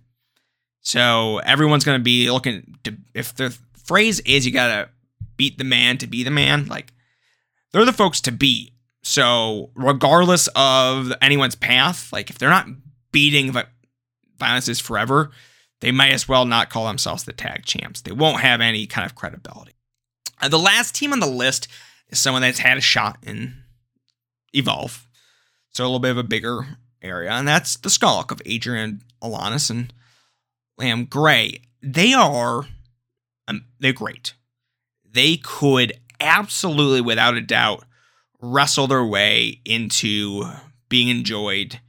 So 0.81 1.39
everyone's 1.39 1.83
going 1.83 1.99
to 1.99 2.03
be 2.03 2.29
looking 2.29 2.77
to, 2.83 2.95
if 3.13 3.33
the 3.35 3.57
phrase 3.83 4.19
is 4.21 4.45
you 4.45 4.51
got 4.51 4.67
to 4.67 4.89
beat 5.37 5.57
the 5.57 5.63
man 5.63 5.97
to 5.97 6.07
be 6.07 6.23
the 6.23 6.31
man, 6.31 6.67
like 6.67 6.93
they're 7.71 7.85
the 7.85 7.93
folks 7.93 8.21
to 8.21 8.31
beat. 8.31 8.73
So 9.03 9.71
regardless 9.75 10.47
of 10.55 11.11
anyone's 11.21 11.55
path, 11.55 12.11
like 12.13 12.29
if 12.29 12.37
they're 12.37 12.49
not 12.49 12.67
beating 13.11 13.53
Violence 14.37 14.67
is 14.67 14.79
Forever, 14.79 15.31
they 15.81 15.91
might 15.91 16.13
as 16.13 16.27
well 16.27 16.45
not 16.45 16.69
call 16.69 16.87
themselves 16.87 17.23
the 17.23 17.33
tag 17.33 17.65
champs. 17.65 18.01
They 18.01 18.11
won't 18.11 18.41
have 18.41 18.61
any 18.61 18.87
kind 18.87 19.05
of 19.05 19.15
credibility. 19.15 19.73
Uh, 20.41 20.49
the 20.49 20.59
last 20.59 20.95
team 20.95 21.13
on 21.13 21.19
the 21.19 21.27
list 21.27 21.67
is 22.09 22.19
someone 22.19 22.41
that's 22.41 22.59
had 22.59 22.77
a 22.77 22.81
shot 22.81 23.17
in 23.23 23.55
Evolve. 24.53 25.04
So 25.75 25.83
a 25.83 25.87
little 25.87 25.99
bit 25.99 26.11
of 26.11 26.17
a 26.17 26.23
bigger 26.23 26.77
area, 27.01 27.31
and 27.31 27.45
that's 27.45 27.75
the 27.75 27.89
Skulk 27.89 28.31
of 28.31 28.41
Adrian 28.45 29.01
Alanis 29.21 29.69
and 29.69 29.93
Liam 30.79 31.09
Gray. 31.09 31.63
They 31.81 32.13
are, 32.13 32.65
um, 33.49 33.65
they're 33.81 33.91
great. 33.91 34.35
They 35.03 35.35
could 35.35 35.91
absolutely, 36.21 37.01
without 37.01 37.33
a 37.33 37.41
doubt, 37.41 37.83
wrestle 38.39 38.87
their 38.87 39.03
way 39.03 39.59
into 39.65 40.45
being 40.87 41.09
enjoyed 41.09 41.81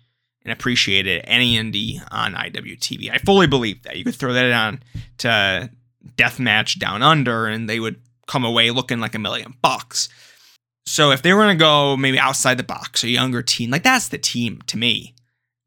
and 0.42 0.52
appreciated 0.52 1.22
any 1.24 1.54
indie 1.54 2.04
on 2.10 2.34
IWTV. 2.34 3.12
I 3.12 3.18
fully 3.18 3.46
believe 3.46 3.84
that. 3.84 3.96
You 3.96 4.02
could 4.02 4.16
throw 4.16 4.32
that 4.32 4.50
on 4.50 4.82
to 5.18 5.70
Deathmatch 6.16 6.80
Down 6.80 7.04
Under, 7.04 7.46
and 7.46 7.70
they 7.70 7.78
would 7.78 8.00
come 8.26 8.44
away 8.44 8.72
looking 8.72 8.98
like 8.98 9.14
a 9.14 9.20
million 9.20 9.54
bucks. 9.62 10.08
So 10.86 11.10
if 11.10 11.22
they 11.22 11.32
were 11.32 11.42
going 11.42 11.58
to 11.58 11.62
go 11.62 11.96
maybe 11.96 12.18
outside 12.18 12.58
the 12.58 12.62
box, 12.62 13.02
a 13.02 13.08
younger 13.08 13.42
team, 13.42 13.70
like 13.70 13.82
that's 13.82 14.08
the 14.08 14.18
team 14.18 14.60
to 14.66 14.78
me. 14.78 15.14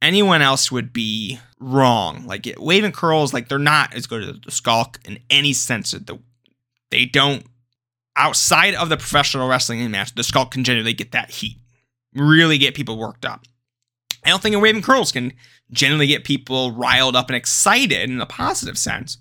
Anyone 0.01 0.41
else 0.41 0.71
would 0.71 0.93
be 0.93 1.39
wrong. 1.60 2.25
Like 2.25 2.47
Waving 2.58 2.93
Curls, 2.93 3.34
like 3.34 3.49
they're 3.49 3.60
not 3.60 3.93
as 3.93 4.08
good 4.08 4.23
as 4.23 4.39
the 4.45 4.51
Skulk 4.51 4.99
in 5.03 5.19
any 5.29 5.51
sense 5.51 5.93
of 5.93 6.05
the. 6.05 6.19
They 6.89 7.05
don't 7.05 7.45
outside 8.15 8.75
of 8.75 8.89
the 8.89 8.97
professional 8.97 9.47
wrestling 9.47 9.91
match. 9.91 10.15
The 10.15 10.23
Skulk 10.23 10.51
can 10.51 10.63
generally 10.63 10.93
get 10.93 11.12
that 11.12 11.32
heat, 11.32 11.58
really 12.13 12.58
get 12.58 12.75
people 12.75 12.97
worked 12.97 13.25
up. 13.25 13.45
I 14.23 14.29
don't 14.29 14.41
think 14.41 14.55
a 14.55 14.60
Waving 14.60 14.82
Curls 14.82 15.12
can 15.12 15.34
generally 15.71 16.08
get 16.08 16.23
people 16.23 16.71
riled 16.71 17.15
up 17.15 17.29
and 17.29 17.36
excited 17.36 18.10
in 18.10 18.21
a 18.21 18.25
positive 18.25 18.77
sense 18.77 19.17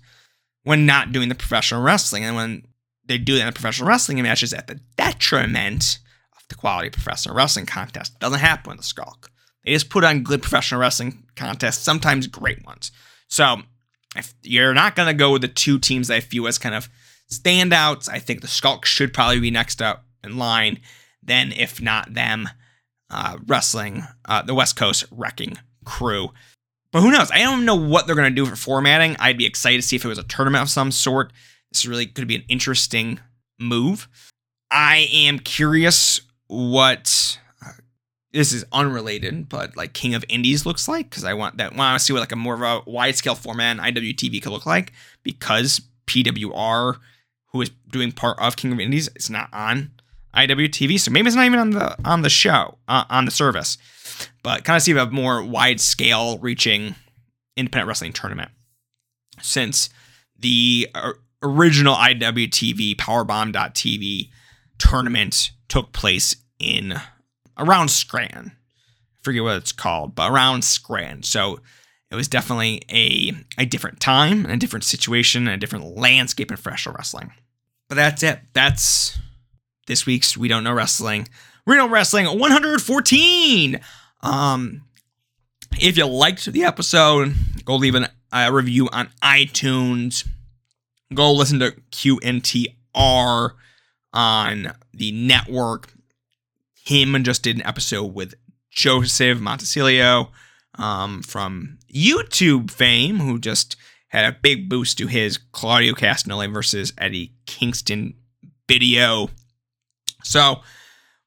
when 0.63 0.85
not 0.85 1.11
doing 1.11 1.29
the 1.29 1.35
professional 1.35 1.81
wrestling. 1.81 2.23
And 2.23 2.35
when 2.35 2.63
they 3.09 3.17
do 3.17 3.35
that 3.37 3.47
in 3.47 3.53
professional 3.53 3.89
wrestling 3.89 4.21
matches 4.21 4.53
at 4.53 4.67
the 4.67 4.79
detriment 4.95 5.99
of 6.37 6.43
the 6.47 6.55
quality 6.55 6.87
of 6.87 6.93
professional 6.93 7.35
wrestling 7.35 7.65
contest. 7.65 8.17
Doesn't 8.19 8.39
happen 8.39 8.69
with 8.69 8.77
the 8.77 8.83
Skulk. 8.83 9.31
They 9.65 9.73
just 9.73 9.89
put 9.89 10.03
on 10.03 10.23
good 10.23 10.41
professional 10.41 10.79
wrestling 10.79 11.23
contests, 11.35 11.83
sometimes 11.83 12.27
great 12.27 12.63
ones. 12.65 12.91
So 13.27 13.63
if 14.15 14.33
you're 14.43 14.73
not 14.73 14.95
going 14.95 15.07
to 15.07 15.13
go 15.13 15.31
with 15.31 15.41
the 15.41 15.47
two 15.47 15.79
teams 15.79 16.07
that 16.07 16.15
I 16.15 16.19
view 16.19 16.47
as 16.47 16.57
kind 16.57 16.75
of 16.75 16.87
standouts, 17.31 18.07
I 18.09 18.19
think 18.19 18.41
the 18.41 18.47
Skulk 18.47 18.85
should 18.85 19.13
probably 19.13 19.39
be 19.39 19.51
next 19.51 19.81
up 19.81 20.05
in 20.23 20.37
line. 20.37 20.79
Then, 21.21 21.51
if 21.51 21.81
not 21.81 22.13
them, 22.13 22.47
uh, 23.09 23.37
wrestling 23.45 24.03
uh, 24.25 24.43
the 24.43 24.55
West 24.55 24.75
Coast 24.75 25.05
Wrecking 25.11 25.57
Crew. 25.83 26.29
But 26.91 27.01
who 27.01 27.11
knows? 27.11 27.31
I 27.31 27.39
don't 27.39 27.65
know 27.65 27.75
what 27.75 28.05
they're 28.05 28.15
going 28.15 28.33
to 28.33 28.35
do 28.35 28.45
for 28.45 28.55
formatting. 28.55 29.15
I'd 29.19 29.37
be 29.37 29.45
excited 29.45 29.81
to 29.81 29.87
see 29.87 29.95
if 29.95 30.05
it 30.05 30.09
was 30.09 30.17
a 30.17 30.23
tournament 30.23 30.61
of 30.61 30.69
some 30.69 30.91
sort. 30.91 31.33
This 31.71 31.81
is 31.81 31.87
really 31.87 32.05
going 32.05 32.23
to 32.23 32.25
be 32.25 32.35
an 32.35 32.45
interesting 32.47 33.19
move. 33.59 34.07
I 34.71 35.07
am 35.11 35.39
curious 35.39 36.21
what 36.47 37.39
uh, 37.65 37.71
this 38.33 38.53
is 38.53 38.65
unrelated, 38.71 39.49
but 39.49 39.75
like 39.75 39.93
King 39.93 40.13
of 40.13 40.25
Indies 40.29 40.65
looks 40.65 40.87
like 40.87 41.09
because 41.09 41.23
I 41.23 41.33
want 41.33 41.57
that. 41.57 41.73
I 41.73 41.75
Want 41.75 41.99
to 41.99 42.05
see 42.05 42.13
what 42.13 42.19
like 42.19 42.31
a 42.31 42.35
more 42.35 42.55
of 42.55 42.61
a 42.61 42.89
wide 42.89 43.15
scale 43.15 43.35
format 43.35 43.77
IWTV 43.77 44.41
could 44.41 44.51
look 44.51 44.65
like 44.65 44.93
because 45.23 45.81
PWR, 46.07 46.97
who 47.51 47.61
is 47.61 47.71
doing 47.91 48.11
part 48.11 48.39
of 48.39 48.55
King 48.55 48.71
of 48.73 48.79
Indies, 48.79 49.09
is 49.15 49.29
not 49.29 49.49
on 49.53 49.91
IWTV, 50.35 50.99
so 50.99 51.11
maybe 51.11 51.27
it's 51.27 51.35
not 51.35 51.45
even 51.45 51.59
on 51.59 51.71
the 51.71 51.95
on 52.07 52.21
the 52.21 52.29
show 52.29 52.77
uh, 52.87 53.05
on 53.09 53.25
the 53.25 53.31
service. 53.31 53.77
But 54.43 54.63
kind 54.63 54.77
of 54.77 54.83
see 54.83 54.91
a 54.91 55.05
more 55.07 55.43
wide 55.43 55.79
scale 55.79 56.37
reaching 56.39 56.95
independent 57.55 57.87
wrestling 57.87 58.13
tournament 58.13 58.51
since 59.41 59.89
the 60.37 60.89
uh, 60.93 61.13
original 61.41 61.95
IWTV 61.95 62.95
Powerbomb.tv 62.95 64.29
tournament 64.77 65.51
took 65.67 65.91
place 65.93 66.35
in 66.59 66.99
around 67.57 67.89
Scranton. 67.89 68.53
I 68.55 69.19
forget 69.21 69.43
what 69.43 69.57
it's 69.57 69.71
called, 69.71 70.15
but 70.15 70.31
around 70.31 70.63
Scranton. 70.63 71.23
So 71.23 71.59
it 72.11 72.15
was 72.15 72.27
definitely 72.27 72.81
a, 72.89 73.33
a 73.57 73.65
different 73.65 73.99
time, 73.99 74.45
a 74.45 74.57
different 74.57 74.83
situation, 74.83 75.47
a 75.47 75.57
different 75.57 75.97
landscape 75.97 76.51
in 76.51 76.57
professional 76.57 76.95
wrestling. 76.95 77.31
But 77.87 77.95
that's 77.95 78.23
it. 78.23 78.39
That's 78.53 79.17
this 79.87 80.05
week's 80.05 80.37
We 80.37 80.47
Don't 80.47 80.63
Know 80.63 80.73
Wrestling. 80.73 81.27
We 81.65 81.75
Don't 81.75 81.91
Wrestling 81.91 82.25
114. 82.25 83.79
Um, 84.21 84.81
if 85.79 85.97
you 85.97 86.05
liked 86.05 86.45
the 86.51 86.63
episode, 86.63 87.35
go 87.65 87.75
leave 87.75 87.95
an, 87.95 88.07
a 88.31 88.51
review 88.51 88.89
on 88.91 89.09
iTunes 89.23 90.27
go 91.13 91.31
listen 91.31 91.59
to 91.59 91.71
QNTR 91.91 93.51
on 94.13 94.73
the 94.93 95.11
network. 95.11 95.93
Him 96.85 97.15
and 97.15 97.25
just 97.25 97.43
did 97.43 97.55
an 97.55 97.65
episode 97.65 98.13
with 98.13 98.33
Joseph 98.71 99.39
Montesilio 99.39 100.29
um, 100.75 101.21
from 101.21 101.77
YouTube 101.93 102.71
fame, 102.71 103.19
who 103.19 103.39
just 103.39 103.75
had 104.07 104.25
a 104.25 104.37
big 104.41 104.69
boost 104.69 104.97
to 104.97 105.07
his 105.07 105.37
Claudio 105.37 105.93
Castagnoli 105.93 106.51
versus 106.51 106.93
Eddie 106.97 107.33
Kingston 107.45 108.15
video. 108.67 109.29
So, 110.23 110.61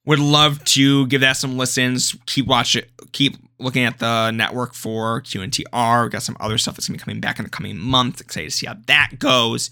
would 0.04 0.18
love 0.18 0.64
to 0.64 1.06
give 1.06 1.20
that 1.20 1.36
some 1.36 1.56
listens. 1.56 2.16
Keep 2.26 2.46
watching, 2.46 2.84
keep 3.12 3.36
looking 3.62 3.84
at 3.84 3.98
the 3.98 4.30
network 4.30 4.74
for 4.74 5.22
QNTR. 5.22 6.04
We 6.04 6.10
got 6.10 6.22
some 6.22 6.36
other 6.40 6.58
stuff 6.58 6.76
that's 6.76 6.88
gonna 6.88 6.98
be 6.98 7.02
coming 7.02 7.20
back 7.20 7.38
in 7.38 7.44
the 7.44 7.50
coming 7.50 7.78
month. 7.78 8.20
Excited 8.20 8.50
to 8.50 8.56
see 8.56 8.66
how 8.66 8.76
that 8.86 9.18
goes. 9.18 9.70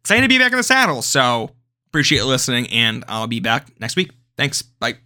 Excited 0.00 0.22
to 0.22 0.28
be 0.28 0.38
back 0.38 0.52
in 0.52 0.58
the 0.58 0.62
saddle. 0.62 1.02
So 1.02 1.50
appreciate 1.88 2.24
listening, 2.24 2.68
and 2.68 3.04
I'll 3.08 3.26
be 3.26 3.40
back 3.40 3.68
next 3.80 3.96
week. 3.96 4.10
Thanks. 4.36 4.62
Bye. 4.62 4.96